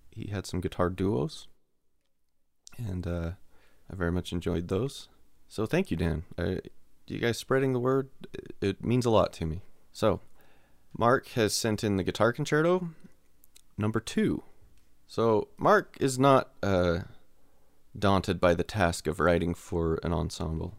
he 0.09 0.31
had 0.31 0.47
some 0.47 0.59
guitar 0.59 0.89
duos, 0.89 1.47
and 2.79 3.05
uh, 3.05 3.31
I 3.91 3.95
very 3.95 4.11
much 4.11 4.31
enjoyed 4.31 4.69
those. 4.69 5.07
So 5.47 5.67
thank 5.67 5.91
you, 5.91 5.97
Dan. 5.97 6.23
Uh, 6.35 6.55
you 7.07 7.19
guys 7.19 7.37
spreading 7.37 7.73
the 7.73 7.79
word, 7.79 8.09
it 8.61 8.83
means 8.83 9.05
a 9.05 9.09
lot 9.09 9.33
to 9.33 9.45
me. 9.45 9.61
So, 9.91 10.21
Mark 10.97 11.27
has 11.29 11.55
sent 11.55 11.83
in 11.83 11.97
the 11.97 12.03
guitar 12.03 12.33
concerto 12.33 12.89
number 13.77 13.99
two. 13.99 14.43
So, 15.07 15.49
Mark 15.57 15.97
is 15.99 16.17
not 16.17 16.51
uh, 16.61 16.99
daunted 17.97 18.39
by 18.39 18.53
the 18.53 18.63
task 18.63 19.07
of 19.07 19.19
writing 19.19 19.53
for 19.53 19.99
an 20.03 20.13
ensemble. 20.13 20.75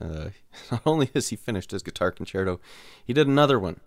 Uh, 0.00 0.30
not 0.70 0.82
only 0.84 1.10
has 1.14 1.28
he 1.28 1.36
finished 1.36 1.70
his 1.70 1.82
guitar 1.82 2.10
concerto, 2.10 2.60
he 3.04 3.12
did 3.12 3.26
another 3.26 3.58
one. 3.58 3.80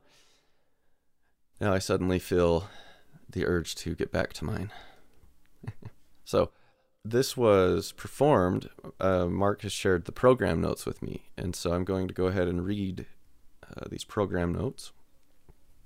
Now 1.60 1.74
I 1.74 1.80
suddenly 1.80 2.20
feel 2.20 2.70
the 3.30 3.46
urge 3.46 3.76
to 3.76 3.96
get 3.96 4.12
back 4.12 4.34
to 4.34 4.46
mine. 4.46 4.72
so, 6.26 6.52
this 7.06 7.38
was 7.38 7.92
performed. 7.92 8.70
Uh, 9.00 9.28
Mark 9.28 9.62
has 9.62 9.72
shared 9.72 10.06
the 10.06 10.12
program 10.12 10.60
notes 10.60 10.86
with 10.86 11.04
me, 11.04 11.30
and 11.38 11.56
so 11.56 11.72
I'm 11.74 11.84
going 11.84 12.08
to 12.08 12.14
go 12.14 12.26
ahead 12.26 12.48
and 12.48 12.66
read 12.66 13.06
uh, 13.64 13.86
these 13.90 14.04
program 14.04 14.52
notes, 14.52 14.92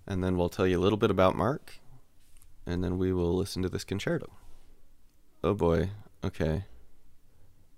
and 0.08 0.24
then 0.24 0.38
we'll 0.38 0.50
tell 0.50 0.66
you 0.66 0.80
a 0.80 0.82
little 0.82 0.98
bit 0.98 1.12
about 1.12 1.36
Mark, 1.36 1.80
and 2.66 2.82
then 2.82 2.98
we 2.98 3.12
will 3.12 3.36
listen 3.36 3.62
to 3.64 3.70
this 3.70 3.84
concerto. 3.84 4.32
Oh 5.44 5.54
boy, 5.54 5.92
okay. 6.24 6.64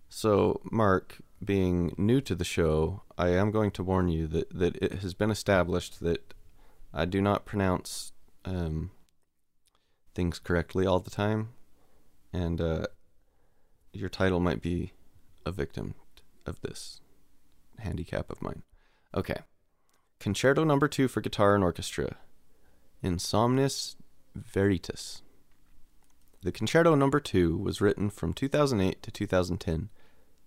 So, 0.08 0.62
Mark, 0.72 1.18
being 1.44 1.96
new 1.98 2.22
to 2.22 2.36
the 2.36 2.44
show, 2.44 3.02
I 3.18 3.30
am 3.30 3.50
going 3.50 3.72
to 3.72 3.84
warn 3.84 4.08
you 4.08 4.28
that, 4.28 4.50
that 4.52 4.76
it 4.76 5.00
has 5.00 5.16
been 5.16 5.32
established 5.32 6.00
that 6.02 6.34
I 6.94 7.06
do 7.06 7.22
not 7.22 7.46
pronounce 7.46 8.12
um, 8.46 8.92
things 10.14 10.38
correctly 10.38 10.86
all 10.86 11.00
the 11.00 11.10
time, 11.10 11.50
and 12.32 12.62
uh, 12.62 12.86
your 13.94 14.10
title 14.10 14.40
might 14.40 14.62
be 14.62 14.94
a 15.46 15.52
victim 15.52 15.96
of 16.46 16.62
this 16.62 17.02
handicap 17.80 18.30
of 18.30 18.42
mine. 18.42 18.64
Okay. 19.16 19.40
Concerto 20.20 20.64
number 20.64 20.88
two 20.88 21.08
for 21.08 21.22
guitar 21.22 21.56
and 21.56 21.64
orchestra. 21.64 22.18
Insomnis 23.04 23.96
Veritas. 24.36 25.22
The 26.44 26.52
concerto 26.52 26.96
number 26.96 27.20
two 27.20 27.58
was 27.58 27.82
written 27.82 28.10
from 28.10 28.34
2008 28.34 29.02
to 29.04 29.12
2010. 29.12 29.90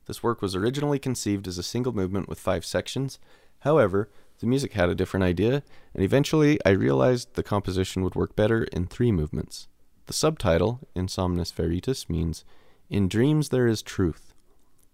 This 0.07 0.23
work 0.23 0.43
was 0.43 0.55
originally 0.55 0.99
conceived 0.99 1.47
as 1.47 1.59
a 1.59 1.63
single 1.63 1.93
movement 1.93 2.29
with 2.29 2.41
five 2.41 2.65
sections. 2.65 3.19
However, 3.61 4.11
the 4.41 4.47
music 4.47 4.73
had 4.73 4.89
a 4.89 4.95
different 4.95 5.25
idea, 5.25 5.63
and 5.95 6.03
eventually 6.03 6.59
I 6.65 6.71
realized 6.71 7.35
the 7.35 7.43
composition 7.43 8.03
would 8.03 8.15
work 8.15 8.35
better 8.35 8.65
in 8.65 8.87
three 8.87 9.13
movements. 9.13 9.69
The 10.07 10.13
subtitle, 10.13 10.81
Insomnus 10.95 11.53
Veritas, 11.53 12.11
means 12.11 12.45
in 12.89 13.09
dreams 13.09 13.49
there 13.49 13.67
is 13.67 13.83
truth. 13.83 14.35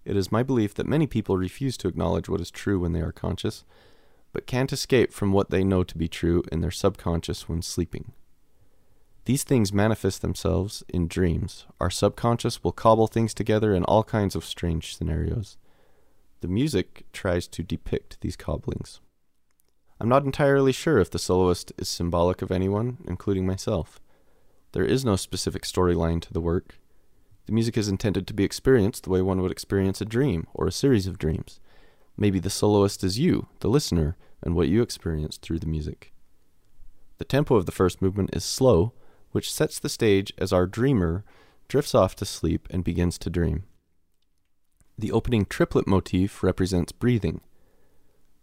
It 0.05 0.17
is 0.17 0.33
my 0.33 0.43
belief 0.43 0.75
that 0.75 0.87
many 0.87 1.07
people 1.07 1.37
refuse 1.37 1.77
to 1.79 1.89
acknowledge 1.89 2.29
what 2.29 2.41
is 2.41 2.51
true 2.51 2.81
when 2.81 2.93
they 2.93 3.01
are 3.01 3.13
conscious, 3.13 3.65
but 4.33 4.47
can't 4.47 4.73
escape 4.73 5.13
from 5.13 5.33
what 5.33 5.51
they 5.51 5.65
know 5.65 5.83
to 5.85 5.99
be 5.99 6.09
true 6.09 6.43
in 6.51 6.61
their 6.61 6.71
subconscious 6.71 7.49
when 7.49 7.63
sleeping. 7.63 8.13
These 9.25 9.45
things 9.45 9.73
manifest 9.73 10.23
themselves 10.23 10.83
in 10.89 11.07
dreams. 11.07 11.67
Our 11.79 11.91
subconscious 11.91 12.65
will 12.65 12.73
cobble 12.73 13.07
things 13.07 13.35
together 13.35 13.75
in 13.75 13.85
all 13.85 14.03
kinds 14.03 14.35
of 14.35 14.45
strange 14.45 14.97
scenarios. 14.97 15.59
The 16.41 16.49
music 16.49 17.05
tries 17.13 17.47
to 17.49 17.63
depict 17.63 18.21
these 18.21 18.37
cobblings. 18.37 19.01
I'm 20.01 20.09
not 20.09 20.25
entirely 20.25 20.73
sure 20.73 20.99
if 20.99 21.11
the 21.11 21.19
soloist 21.19 21.73
is 21.77 21.89
symbolic 21.89 22.41
of 22.41 22.51
anyone, 22.51 22.99
including 23.07 23.47
myself. 23.47 24.01
There 24.73 24.85
is 24.85 25.05
no 25.05 25.17
specific 25.17 25.63
storyline 25.63 26.23
to 26.23 26.33
the 26.33 26.41
work, 26.41 26.79
the 27.51 27.55
music 27.55 27.77
is 27.77 27.89
intended 27.89 28.29
to 28.29 28.33
be 28.33 28.45
experienced 28.45 29.03
the 29.03 29.11
way 29.11 29.21
one 29.21 29.43
would 29.43 29.51
experience 29.51 30.01
a 30.01 30.05
dream 30.05 30.47
or 30.55 30.69
a 30.69 30.73
series 30.73 31.09
of 31.09 31.19
dreams. 31.19 31.59
Maybe 32.17 32.39
the 32.39 32.49
soloist 32.49 33.03
is 33.03 33.19
you, 33.19 33.49
the 33.59 33.67
listener, 33.67 34.17
and 34.41 34.55
what 34.55 34.69
you 34.69 34.83
experience 34.83 35.37
through 35.37 35.59
the 35.59 35.67
music. 35.67 36.13
The 37.19 37.25
tempo 37.25 37.57
of 37.57 37.67
the 37.67 37.73
first 37.73 38.01
movement 38.01 38.37
is 38.37 38.45
slow, 38.45 38.93
which 39.33 39.53
sets 39.53 39.81
the 39.81 39.89
stage 39.89 40.33
as 40.39 40.53
our 40.53 40.65
dreamer 40.65 41.25
drifts 41.67 41.93
off 41.93 42.15
to 42.17 42.25
sleep 42.25 42.69
and 42.71 42.85
begins 42.85 43.19
to 43.19 43.31
dream. 43.31 43.65
The 44.97 45.11
opening 45.11 45.45
triplet 45.45 45.89
motif 45.89 46.45
represents 46.45 46.93
breathing. 46.93 47.41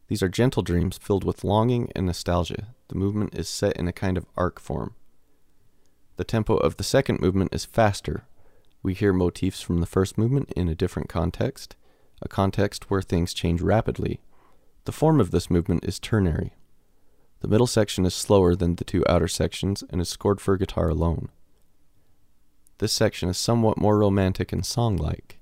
These 0.10 0.22
are 0.22 0.28
gentle 0.28 0.64
dreams 0.64 0.98
filled 0.98 1.24
with 1.24 1.46
longing 1.46 1.94
and 1.96 2.08
nostalgia. 2.08 2.76
The 2.90 2.96
movement 2.96 3.36
is 3.36 3.48
set 3.48 3.78
in 3.78 3.88
a 3.88 3.94
kind 3.94 4.18
of 4.18 4.26
arc 4.36 4.60
form. 4.60 4.96
The 6.18 6.26
tempo 6.26 6.58
of 6.58 6.76
the 6.76 6.84
second 6.84 7.22
movement 7.22 7.56
is 7.56 7.64
faster, 7.64 8.26
we 8.88 8.94
hear 8.94 9.12
motifs 9.12 9.62
from 9.62 9.82
the 9.82 9.86
first 9.86 10.18
movement 10.18 10.50
in 10.56 10.70
a 10.70 10.74
different 10.74 11.10
context, 11.10 11.76
a 12.22 12.28
context 12.30 12.90
where 12.90 13.02
things 13.02 13.34
change 13.34 13.60
rapidly. 13.60 14.22
The 14.86 14.94
form 14.94 15.20
of 15.20 15.32
this 15.32 15.50
movement 15.50 15.84
is 15.84 16.00
ternary. 16.00 16.54
The 17.42 17.50
middle 17.50 17.68
section 17.68 18.06
is 18.06 18.14
slower 18.14 18.56
than 18.56 18.76
the 18.76 18.86
two 18.86 19.04
outer 19.10 19.28
sections 19.28 19.84
and 19.90 20.00
is 20.00 20.08
scored 20.08 20.40
for 20.40 20.56
guitar 20.56 20.88
alone. 20.88 21.28
This 22.78 22.94
section 22.94 23.28
is 23.28 23.38
somewhat 23.38 23.78
more 23.78 23.98
romantic 23.98 24.54
and 24.54 24.66
song 24.66 24.96
like. 24.96 25.38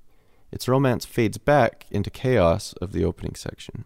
Its 0.51 0.67
romance 0.67 1.05
fades 1.05 1.37
back 1.37 1.85
into 1.91 2.09
chaos 2.09 2.73
of 2.81 2.93
the 2.93 3.05
opening 3.05 3.35
section. 3.35 3.85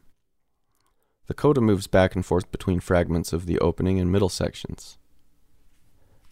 The 1.28 1.34
coda 1.34 1.60
moves 1.60 1.88
back 1.88 2.16
and 2.16 2.26
forth 2.26 2.50
between 2.50 2.80
fragments 2.80 3.34
of 3.34 3.46
the 3.46 3.60
opening 3.60 4.00
and 4.00 4.10
middle 4.10 4.30
sections. 4.30 4.98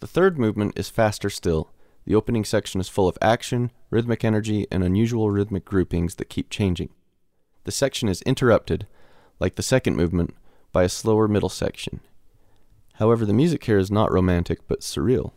The 0.00 0.06
third 0.06 0.38
movement 0.38 0.78
is 0.78 0.88
faster 0.88 1.28
still 1.28 1.68
the 2.08 2.14
opening 2.14 2.42
section 2.42 2.80
is 2.80 2.88
full 2.88 3.06
of 3.06 3.18
action, 3.20 3.70
rhythmic 3.90 4.24
energy, 4.24 4.66
and 4.70 4.82
unusual 4.82 5.30
rhythmic 5.30 5.66
groupings 5.66 6.14
that 6.14 6.30
keep 6.30 6.48
changing. 6.48 6.88
The 7.64 7.70
section 7.70 8.08
is 8.08 8.22
interrupted, 8.22 8.86
like 9.38 9.56
the 9.56 9.62
second 9.62 9.94
movement, 9.94 10.34
by 10.72 10.84
a 10.84 10.88
slower 10.88 11.28
middle 11.28 11.50
section. 11.50 12.00
However, 12.94 13.26
the 13.26 13.34
music 13.34 13.62
here 13.62 13.76
is 13.76 13.90
not 13.90 14.10
romantic 14.10 14.66
but 14.66 14.80
surreal. 14.80 15.32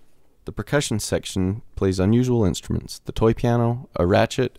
The 0.45 0.53
percussion 0.53 1.01
section 1.01 1.61
plays 1.75 1.99
unusual 1.99 2.45
instruments 2.45 2.99
the 2.99 3.11
toy 3.11 3.33
piano, 3.33 3.89
a 3.97 4.07
ratchet, 4.07 4.57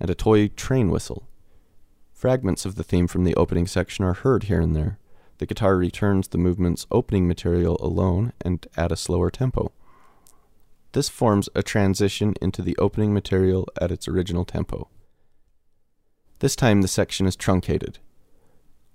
and 0.00 0.10
a 0.10 0.16
toy 0.16 0.48
train 0.48 0.90
whistle. 0.90 1.28
Fragments 2.12 2.64
of 2.64 2.74
the 2.74 2.82
theme 2.82 3.06
from 3.06 3.22
the 3.22 3.36
opening 3.36 3.68
section 3.68 4.04
are 4.04 4.14
heard 4.14 4.44
here 4.44 4.60
and 4.60 4.74
there. 4.74 4.98
The 5.38 5.46
guitar 5.46 5.76
returns 5.76 6.26
the 6.26 6.38
movement's 6.38 6.88
opening 6.90 7.28
material 7.28 7.76
alone 7.78 8.32
and 8.40 8.66
at 8.76 8.90
a 8.90 8.96
slower 8.96 9.30
tempo. 9.30 9.70
This 10.92 11.08
forms 11.08 11.48
a 11.54 11.62
transition 11.62 12.34
into 12.40 12.62
the 12.62 12.76
opening 12.78 13.12
material 13.12 13.68
at 13.80 13.92
its 13.92 14.08
original 14.08 14.44
tempo. 14.44 14.88
This 16.38 16.56
time 16.56 16.82
the 16.82 16.88
section 16.88 17.26
is 17.26 17.36
truncated. 17.36 17.98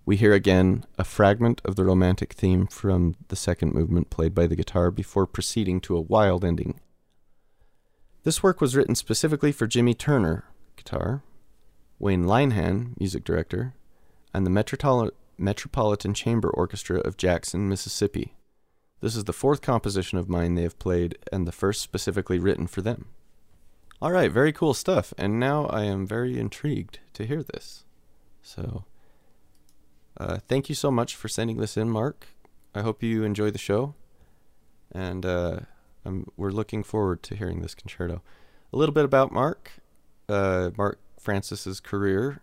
We 0.05 0.17
hear 0.17 0.33
again 0.33 0.85
a 0.97 1.03
fragment 1.03 1.61
of 1.63 1.75
the 1.75 1.85
romantic 1.85 2.33
theme 2.33 2.67
from 2.67 3.15
the 3.27 3.35
second 3.35 3.73
movement 3.73 4.09
played 4.09 4.33
by 4.33 4.47
the 4.47 4.55
guitar 4.55 4.91
before 4.91 5.27
proceeding 5.27 5.79
to 5.81 5.95
a 5.95 6.01
wild 6.01 6.43
ending. 6.43 6.79
This 8.23 8.41
work 8.41 8.59
was 8.59 8.75
written 8.75 8.95
specifically 8.95 9.51
for 9.51 9.67
Jimmy 9.67 9.93
Turner, 9.93 10.45
guitar, 10.75 11.23
Wayne 11.99 12.25
Linehan, 12.25 12.99
music 12.99 13.23
director, 13.23 13.75
and 14.33 14.45
the 14.45 15.11
Metropolitan 15.37 16.13
Chamber 16.13 16.49
Orchestra 16.49 16.99
of 16.99 17.17
Jackson, 17.17 17.69
Mississippi. 17.69 18.33
This 19.03 19.17
is 19.17 19.25
the 19.25 19.33
fourth 19.33 19.61
composition 19.61 20.17
of 20.17 20.29
mine 20.29 20.55
they 20.55 20.61
have 20.61 20.79
played, 20.79 21.17
and 21.29 21.45
the 21.45 21.51
first 21.51 21.81
specifically 21.81 22.39
written 22.39 22.67
for 22.67 22.81
them. 22.81 23.07
All 24.01 24.13
right, 24.13 24.31
very 24.31 24.53
cool 24.53 24.73
stuff. 24.73 25.13
And 25.17 25.41
now 25.41 25.65
I 25.65 25.83
am 25.83 26.07
very 26.07 26.39
intrigued 26.39 26.99
to 27.15 27.25
hear 27.25 27.43
this. 27.43 27.83
So, 28.41 28.85
uh, 30.17 30.37
thank 30.47 30.69
you 30.69 30.75
so 30.75 30.89
much 30.89 31.17
for 31.17 31.27
sending 31.27 31.57
this 31.57 31.75
in, 31.75 31.89
Mark. 31.89 32.27
I 32.73 32.81
hope 32.81 33.03
you 33.03 33.25
enjoy 33.25 33.51
the 33.51 33.57
show. 33.57 33.93
And 34.89 35.25
uh, 35.25 35.59
we're 36.37 36.51
looking 36.51 36.81
forward 36.81 37.23
to 37.23 37.35
hearing 37.35 37.59
this 37.61 37.75
concerto. 37.75 38.21
A 38.71 38.77
little 38.77 38.95
bit 38.95 39.03
about 39.03 39.33
Mark. 39.33 39.71
Uh, 40.29 40.69
Mark 40.77 40.97
Francis's 41.19 41.81
career, 41.81 42.41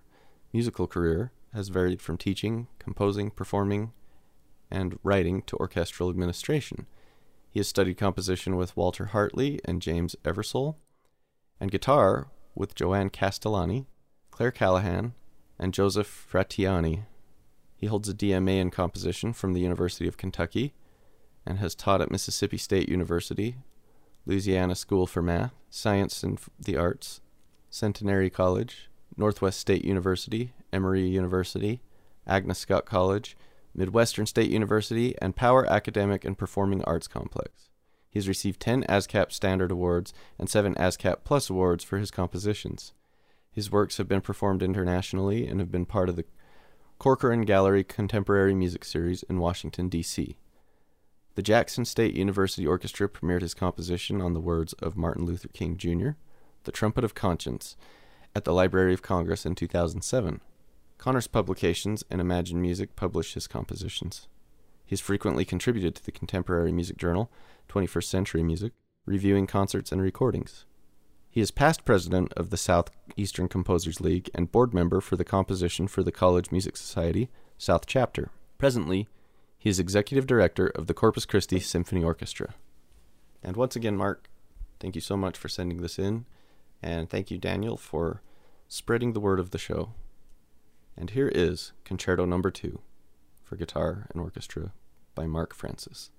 musical 0.53 0.87
career, 0.87 1.33
has 1.55 1.69
varied 1.69 2.03
from 2.03 2.19
teaching, 2.19 2.67
composing, 2.79 3.31
performing, 3.31 3.93
and 4.71 4.99
writing 5.03 5.43
to 5.43 5.57
orchestral 5.57 6.11
administration. 6.11 6.87
He 7.51 7.59
has 7.59 7.69
studied 7.69 7.99
composition 7.99 8.57
with 8.57 8.77
Walter 8.77 9.07
Hartley 9.07 9.61
and 9.65 9.83
James 9.83 10.15
Eversole, 10.25 10.77
and 11.59 11.71
guitar 11.71 12.29
with 12.55 12.75
Joanne 12.75 13.11
Castellani, 13.11 13.87
Claire 14.31 14.53
Callahan, 14.53 15.15
and 15.59 15.75
Joseph 15.75 16.29
Fratianni. 16.31 17.05
He 17.77 17.87
holds 17.87 18.09
a 18.09 18.15
DMA 18.15 18.61
in 18.61 18.71
composition 18.71 19.33
from 19.33 19.53
the 19.53 19.61
University 19.61 20.07
of 20.07 20.17
Kentucky 20.17 20.75
and 21.47 21.59
has 21.59 21.75
taught 21.75 22.01
at 22.01 22.11
Mississippi 22.11 22.59
State 22.59 22.89
University, 22.89 23.57
Louisiana 24.27 24.75
School 24.75 25.07
for 25.07 25.23
Math, 25.23 25.55
Science 25.71 26.23
and 26.23 26.39
the 26.59 26.77
Arts, 26.77 27.21
Centenary 27.71 28.31
College, 28.31 28.91
Northwest 29.17 29.59
State 29.59 29.85
University, 29.85 30.53
Emory 30.73 31.07
University, 31.07 31.81
Agnes 32.27 32.59
Scott 32.59 32.85
College, 32.85 33.37
Midwestern 33.81 34.27
State 34.27 34.51
University, 34.51 35.15
and 35.23 35.35
Power 35.35 35.65
Academic 35.65 36.23
and 36.27 36.37
Performing 36.37 36.85
Arts 36.85 37.09
Complex. 37.09 37.71
He 38.11 38.19
has 38.19 38.29
received 38.29 38.61
10 38.61 38.85
ASCAP 38.85 39.33
Standard 39.33 39.71
Awards 39.71 40.13
and 40.39 40.51
7 40.51 40.75
ASCAP 40.75 41.25
Plus 41.25 41.49
Awards 41.49 41.83
for 41.83 41.97
his 41.97 42.11
compositions. 42.11 42.93
His 43.51 43.73
works 43.73 43.97
have 43.97 44.07
been 44.07 44.21
performed 44.21 44.63
internationally 44.63 45.47
and 45.47 45.61
have 45.61 45.73
been 45.73 45.87
part 45.87 46.11
of 46.11 46.17
the 46.17 46.27
Corcoran 46.99 47.47
Gallery 47.47 47.83
Contemporary 47.83 48.55
Music 48.55 48.85
Series 48.85 49.23
in 49.23 49.39
Washington, 49.39 49.89
D.C. 49.89 50.37
The 51.35 51.43
Jackson 51.43 51.87
State 51.87 52.15
University 52.15 52.67
Orchestra 52.67 53.09
premiered 53.09 53.41
his 53.41 53.55
composition 53.55 54.21
on 54.21 54.35
the 54.35 54.41
words 54.41 54.75
of 54.75 54.95
Martin 54.95 55.25
Luther 55.25 55.49
King 55.49 55.79
Jr., 55.79 56.11
The 56.65 56.73
Trumpet 56.73 57.03
of 57.03 57.15
Conscience, 57.15 57.77
at 58.37 58.45
the 58.45 58.53
Library 58.53 58.93
of 58.93 59.01
Congress 59.01 59.47
in 59.47 59.55
2007. 59.55 60.43
Connors 61.01 61.29
Publications 61.29 62.05
and 62.11 62.21
Imagine 62.21 62.61
Music 62.61 62.95
publish 62.95 63.33
his 63.33 63.47
compositions. 63.47 64.29
He 64.85 64.93
has 64.93 65.01
frequently 65.01 65.47
contributed 65.47 65.95
to 65.95 66.05
the 66.05 66.13
contemporary 66.13 66.73
music 66.73 66.99
journal, 66.99 67.31
21st 67.71 68.05
Century 68.05 68.43
Music, 68.43 68.73
reviewing 69.07 69.47
concerts 69.47 69.93
and 69.93 70.03
recordings. 70.03 70.67
He 71.31 71.41
is 71.41 71.51
past 71.51 71.87
president 71.87 72.35
of 72.35 72.51
the 72.51 72.59
Southeastern 72.59 73.49
Composers 73.49 74.03
League 74.03 74.29
and 74.35 74.53
board 74.53 74.75
member 74.75 75.01
for 75.01 75.17
the 75.17 75.25
Composition 75.25 75.89
for 75.89 76.03
the 76.03 76.13
College 76.13 76.53
Music 76.53 76.77
Society, 76.77 77.31
South 77.57 77.87
Chapter. 77.87 78.29
Presently, 78.59 79.09
he 79.57 79.71
is 79.71 79.81
executive 79.81 80.27
director 80.27 80.67
of 80.67 80.87
the 80.87 80.93
Corpus 80.93 81.25
Christi 81.25 81.61
Symphony 81.61 82.05
Orchestra. 82.05 82.53
And 83.43 83.57
once 83.57 83.75
again, 83.75 83.97
Mark, 83.97 84.29
thank 84.79 84.95
you 84.97 85.01
so 85.01 85.17
much 85.17 85.39
for 85.39 85.49
sending 85.49 85.81
this 85.81 85.99
in, 85.99 86.27
and 86.83 87.09
thank 87.09 87.31
you, 87.31 87.39
Daniel, 87.39 87.79
for 87.79 88.21
spreading 88.69 89.15
the 89.15 89.21
word 89.21 89.41
of 89.41 89.49
the 89.49 89.57
show. 89.57 89.95
And 91.01 91.09
here 91.09 91.33
is 91.35 91.73
Concerto 91.83 92.27
Number 92.27 92.51
2 92.51 92.79
for 93.43 93.57
guitar 93.57 94.07
and 94.13 94.21
orchestra 94.21 94.75
by 95.15 95.27
Mark 95.27 95.55
Francis. 95.55 96.11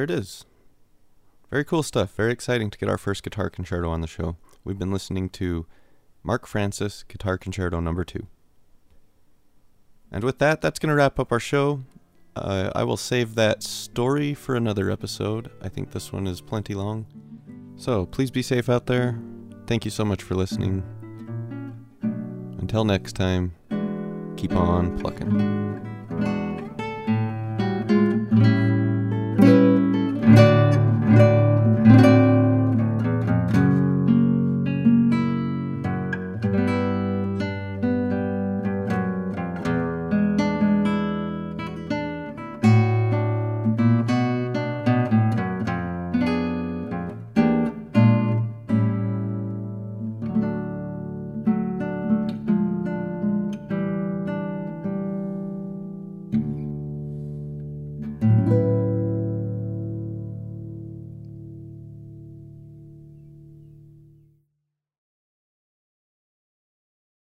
There 0.00 0.16
it 0.16 0.18
is. 0.18 0.46
Very 1.50 1.64
cool 1.64 1.82
stuff. 1.82 2.14
Very 2.14 2.32
exciting 2.32 2.70
to 2.70 2.78
get 2.78 2.88
our 2.88 2.96
first 2.96 3.22
guitar 3.22 3.50
concerto 3.50 3.90
on 3.90 4.00
the 4.00 4.06
show. 4.06 4.36
We've 4.64 4.78
been 4.78 4.92
listening 4.92 5.28
to 5.30 5.66
Mark 6.22 6.46
Francis 6.46 7.02
Guitar 7.06 7.36
Concerto 7.36 7.80
Number 7.80 8.02
2. 8.02 8.26
And 10.10 10.24
with 10.24 10.38
that, 10.38 10.62
that's 10.62 10.78
going 10.78 10.88
to 10.88 10.94
wrap 10.94 11.18
up 11.18 11.32
our 11.32 11.40
show. 11.40 11.82
Uh, 12.34 12.70
I 12.74 12.82
will 12.84 12.96
save 12.96 13.34
that 13.34 13.62
story 13.62 14.32
for 14.32 14.54
another 14.54 14.90
episode. 14.90 15.50
I 15.60 15.68
think 15.68 15.90
this 15.90 16.12
one 16.12 16.26
is 16.26 16.40
plenty 16.40 16.74
long. 16.74 17.04
So 17.76 18.06
please 18.06 18.30
be 18.30 18.42
safe 18.42 18.70
out 18.70 18.86
there. 18.86 19.18
Thank 19.66 19.84
you 19.84 19.90
so 19.90 20.04
much 20.04 20.22
for 20.22 20.34
listening. 20.34 20.82
Until 22.58 22.86
next 22.86 23.16
time, 23.16 23.54
keep 24.38 24.52
on 24.52 24.98
plucking. 24.98 25.89